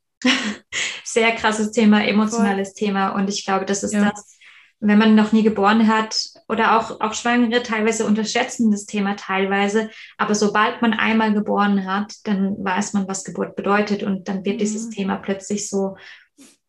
[1.04, 3.10] Sehr krasses Thema, emotionales Thema.
[3.10, 4.10] Und ich glaube, das ist Ja.
[4.10, 4.36] das,
[4.80, 9.90] wenn man noch nie geboren hat oder auch, auch Schwangere teilweise unterschätzen das Thema teilweise.
[10.18, 14.02] Aber sobald man einmal geboren hat, dann weiß man, was Geburt bedeutet.
[14.02, 14.60] Und dann wird Mhm.
[14.60, 15.96] dieses Thema plötzlich so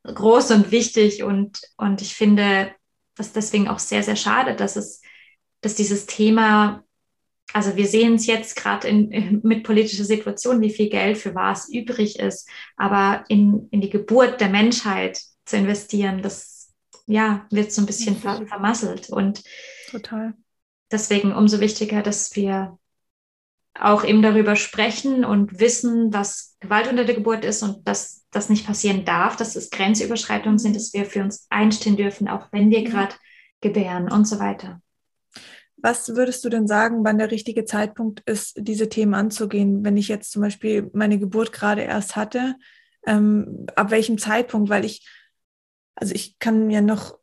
[0.04, 1.24] groß und wichtig.
[1.24, 2.72] Und, und ich finde
[3.16, 5.02] das deswegen auch sehr, sehr schade, dass es,
[5.62, 6.84] dass dieses Thema
[7.54, 11.70] also wir sehen es jetzt gerade in, mit politischer Situation, wie viel Geld für was
[11.70, 12.50] übrig ist.
[12.76, 16.74] Aber in, in die Geburt der Menschheit zu investieren, das
[17.06, 19.10] ja, wird so ein bisschen ver vermasselt.
[19.10, 19.44] Und
[19.90, 20.34] Total.
[20.92, 22.78] deswegen umso wichtiger, dass wir
[23.80, 28.50] auch eben darüber sprechen und wissen, was Gewalt unter der Geburt ist und dass das
[28.50, 32.72] nicht passieren darf, dass es Grenzüberschreitungen sind, dass wir für uns einstehen dürfen, auch wenn
[32.72, 32.90] wir Ja.
[32.90, 33.16] gerade
[33.62, 34.82] gebären und so weiter.
[35.88, 39.86] Was würdest du denn sagen, wann der richtige Zeitpunkt ist, diese Themen anzugehen?
[39.86, 42.56] Wenn ich jetzt zum Beispiel meine Geburt gerade erst hatte,
[43.06, 44.70] ähm, ab welchem Zeitpunkt?
[44.70, 45.08] Weil ich,
[45.96, 47.18] also ich kann mir noch,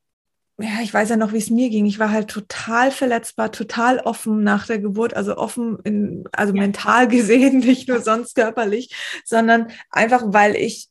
[0.58, 1.84] ja, ich weiß ja noch, wie es mir ging.
[1.84, 6.62] Ich war halt total verletzbar, total offen nach der Geburt, also offen, in, also Ja.
[6.62, 8.96] mental gesehen, nicht nur sonst körperlich,
[9.26, 10.88] sondern einfach, weil ich,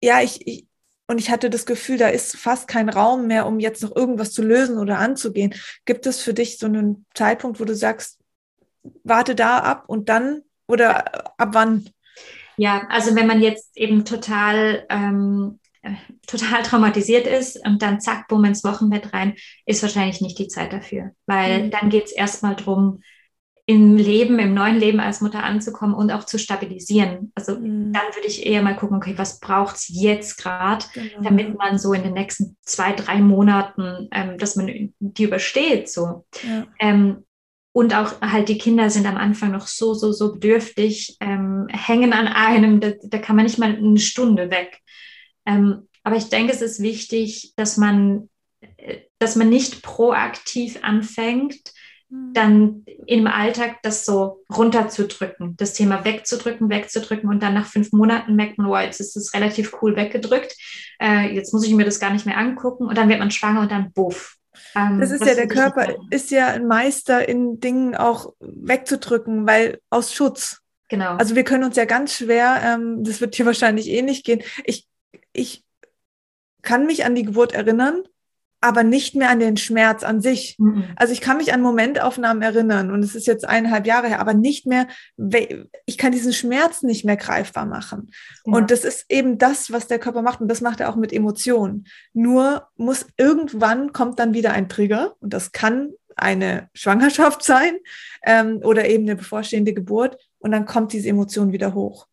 [0.00, 0.68] ja, ich, ich
[1.12, 4.32] und ich hatte das Gefühl, da ist fast kein Raum mehr, um jetzt noch irgendwas
[4.32, 5.54] zu lösen oder anzugehen.
[5.84, 8.18] Gibt es für dich so einen Zeitpunkt, wo du sagst,
[9.04, 11.90] warte da ab und dann oder ab wann?
[12.56, 15.92] Ja, also wenn man jetzt eben total, ähm, äh,
[16.26, 19.34] total traumatisiert ist und dann zack, bumm ins Wochenbett rein,
[19.66, 21.10] ist wahrscheinlich nicht die Zeit dafür.
[21.26, 21.70] Weil Mhm.
[21.72, 23.02] dann geht es erstmal darum,
[23.66, 27.30] im Leben, im neuen Leben als Mutter anzukommen und auch zu stabilisieren.
[27.36, 27.92] Also Mhm.
[27.92, 31.22] dann würde ich eher mal gucken, okay, was braucht es jetzt gerade, Genau.
[31.22, 35.88] damit man so in den nächsten zwei, drei Monaten, ähm, dass man die übersteht.
[35.88, 36.26] So.
[36.42, 36.66] ja.
[36.80, 37.24] Ähm,
[37.74, 42.12] und auch halt die Kinder sind am Anfang noch so, so, so bedürftig, ähm, hängen
[42.12, 44.80] an einem, da, da kann man nicht mal eine Stunde weg.
[45.46, 48.28] Ähm, aber ich denke, es ist wichtig, dass man,
[48.76, 51.72] äh, dass man nicht proaktiv anfängt,
[52.34, 58.36] dann im Alltag das so runterzudrücken, das Thema wegzudrücken, wegzudrücken und dann nach fünf Monaten
[58.36, 60.54] merkt man, wow, jetzt ist es relativ cool weggedrückt,
[61.00, 63.62] äh, jetzt muss ich mir das gar nicht mehr angucken und dann wird man schwanger
[63.62, 64.36] und dann buff.
[64.74, 66.08] Ähm, Das ist ja, der Körper machen.
[66.10, 70.60] ist ja ein Meister in Dingen auch wegzudrücken, weil aus Schutz.
[70.88, 71.16] Genau.
[71.16, 74.42] Also wir können uns ja ganz schwer, ähm, das wird hier wahrscheinlich ähnlich gehen.
[74.64, 74.86] Ich,
[75.32, 75.64] ich
[76.60, 78.02] kann mich an die Geburt erinnern,
[78.62, 80.56] aber nicht mehr an den Schmerz an sich.
[80.58, 80.84] Mhm.
[80.96, 84.34] Also ich kann mich an Momentaufnahmen erinnern und es ist jetzt eineinhalb Jahre her, aber
[84.34, 84.86] nicht mehr,
[85.86, 88.10] ich kann diesen Schmerz nicht mehr greifbar machen.
[88.44, 88.56] Genau.
[88.56, 91.12] Und das ist eben das, was der Körper macht und das macht er auch mit
[91.12, 91.86] Emotionen.
[92.14, 97.74] Nur muss irgendwann kommt dann wieder ein Trigger und das kann eine Schwangerschaft sein
[98.24, 102.06] ähm, oder eben eine bevorstehende Geburt und dann kommt diese Emotion wieder hoch.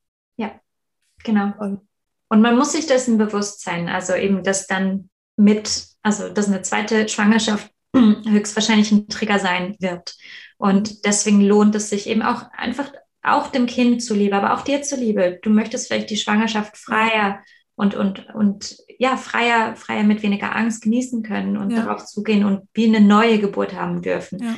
[1.24, 1.54] Genau.
[1.60, 1.82] Und
[2.30, 5.10] Und man muss sich dessen bewusst sein, also eben, dass dann
[5.40, 10.16] mit, also dass eine zweite Schwangerschaft höchstwahrscheinlich ein Trigger sein wird.
[10.58, 12.92] Und deswegen lohnt es sich eben auch einfach
[13.24, 15.40] auch dem Kind zuliebe, aber auch dir zuliebe.
[15.42, 17.40] Du möchtest vielleicht die Schwangerschaft freier
[17.76, 21.84] und, und, und ja, freier, freier mit weniger Angst genießen können und Ja.
[21.84, 24.40] darauf zugehen und wie eine neue Geburt haben dürfen.
[24.44, 24.56] Ja.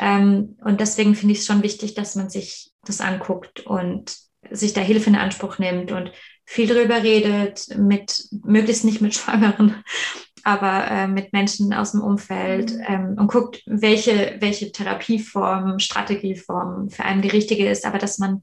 [0.00, 4.16] Ähm, und deswegen finde ich es schon wichtig, dass man sich das anguckt und
[4.50, 6.10] sich da Hilfe in Anspruch nimmt und
[6.44, 9.82] viel darüber redet, mit möglichst nicht mit Schwangeren,
[10.42, 12.84] aber äh, mit Menschen aus dem Umfeld Mhm.
[12.86, 18.42] ähm, und guckt, welche, welche Therapieform, Strategieform für einen die richtige ist, aber dass man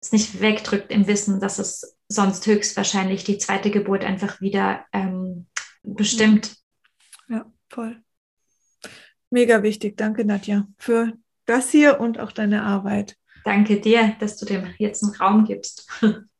[0.00, 5.46] es nicht wegdrückt im Wissen, dass es sonst höchstwahrscheinlich die zweite Geburt einfach wieder ähm,
[5.82, 6.56] bestimmt.
[7.28, 8.00] ja, voll.
[9.30, 9.96] Mega wichtig.
[9.96, 11.12] Danke, Nadja, für
[11.46, 13.16] das hier und auch deine Arbeit.
[13.44, 15.90] Danke dir, dass du dem jetzt einen Raum gibst.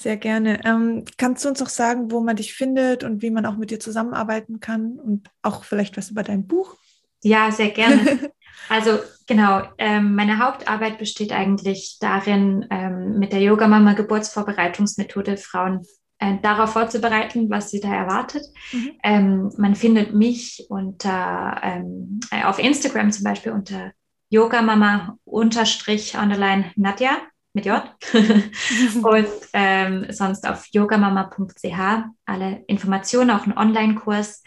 [0.00, 0.64] Sehr gerne.
[0.64, 3.70] Ähm, kannst du uns noch sagen, wo man dich findet und wie man auch mit
[3.70, 6.76] dir zusammenarbeiten kann und auch vielleicht was über dein Buch?
[7.22, 8.30] Ja, sehr gerne.
[8.68, 15.82] Also genau, ähm, meine Hauptarbeit besteht eigentlich darin, ähm, mit der Yoga-Mama Geburtsvorbereitungsmethode Frauen
[16.18, 18.42] äh, darauf vorzubereiten, was sie da erwartet.
[18.72, 18.92] Mhm.
[19.02, 23.92] Ähm, man findet mich unter ähm, äh, auf Instagram zum Beispiel unter
[24.28, 27.16] Yoga-Mama unterstrich underline Nadja.
[27.52, 27.82] Mit J.
[28.12, 34.42] und ähm, sonst auf yogamama.ch alle Informationen, auch ein Online-Kurs.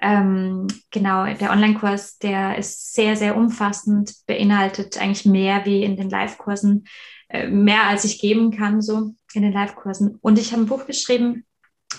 [0.00, 6.10] Ähm, genau, der Online-Kurs, der ist sehr, sehr umfassend, beinhaltet eigentlich mehr wie in den
[6.10, 6.86] Live-Kursen,
[7.28, 10.18] äh, mehr als ich geben kann, so in den Live-Kursen.
[10.20, 11.44] Und ich habe ein Buch geschrieben,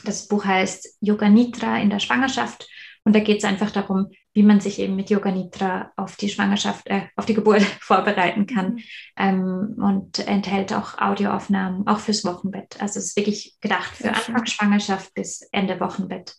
[0.04, 2.68] das Buch heißt Yoga Nitra in der Schwangerschaft.
[3.04, 6.28] Und da geht es einfach darum, wie man sich eben mit Yoga Nitra auf die
[6.28, 8.74] Schwangerschaft, äh, auf die Geburt vorbereiten kann.
[8.74, 8.82] Mhm.
[9.18, 12.80] Ähm, und enthält auch Audioaufnahmen, auch fürs Wochenbett.
[12.82, 16.36] Also es ist wirklich gedacht für Anfang Schwangerschaft bis Ende Wochenbett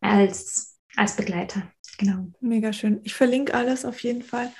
[0.00, 1.64] als, als Begleiter.
[1.98, 2.28] Genau.
[2.40, 3.00] Mega schön.
[3.02, 4.50] Ich verlinke alles auf jeden Fall.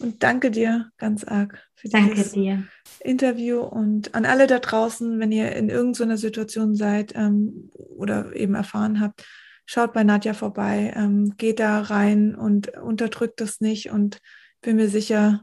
[0.00, 2.66] Und danke dir ganz arg für danke dieses dir.
[2.98, 8.56] Interview und an alle da draußen, wenn ihr in irgendeiner Situation seid ähm, oder eben
[8.56, 9.24] erfahren habt,
[9.70, 14.20] schaut bei Nadja vorbei, ähm, geht da rein und unterdrückt das nicht und
[14.62, 15.42] bin mir sicher,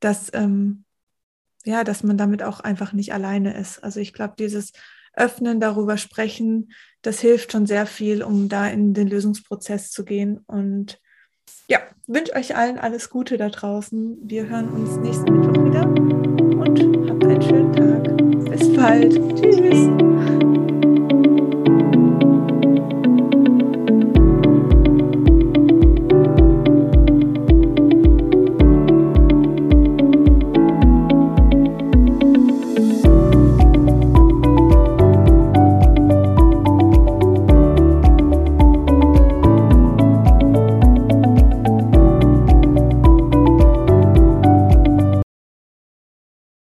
[0.00, 0.84] dass, ähm,
[1.66, 3.84] ja, dass man damit auch einfach nicht alleine ist.
[3.84, 4.72] Also ich glaube, dieses
[5.12, 6.72] Öffnen, darüber sprechen,
[7.02, 10.40] das hilft schon sehr viel, um da in den Lösungsprozess zu gehen.
[10.46, 10.98] Und
[11.68, 14.16] ja, wünsche euch allen alles Gute da draußen.
[14.22, 18.50] Wir hören uns nächsten Mittwoch wieder und habt einen schönen Tag.
[18.50, 19.12] Bis bald.
[19.36, 20.11] Tschüss.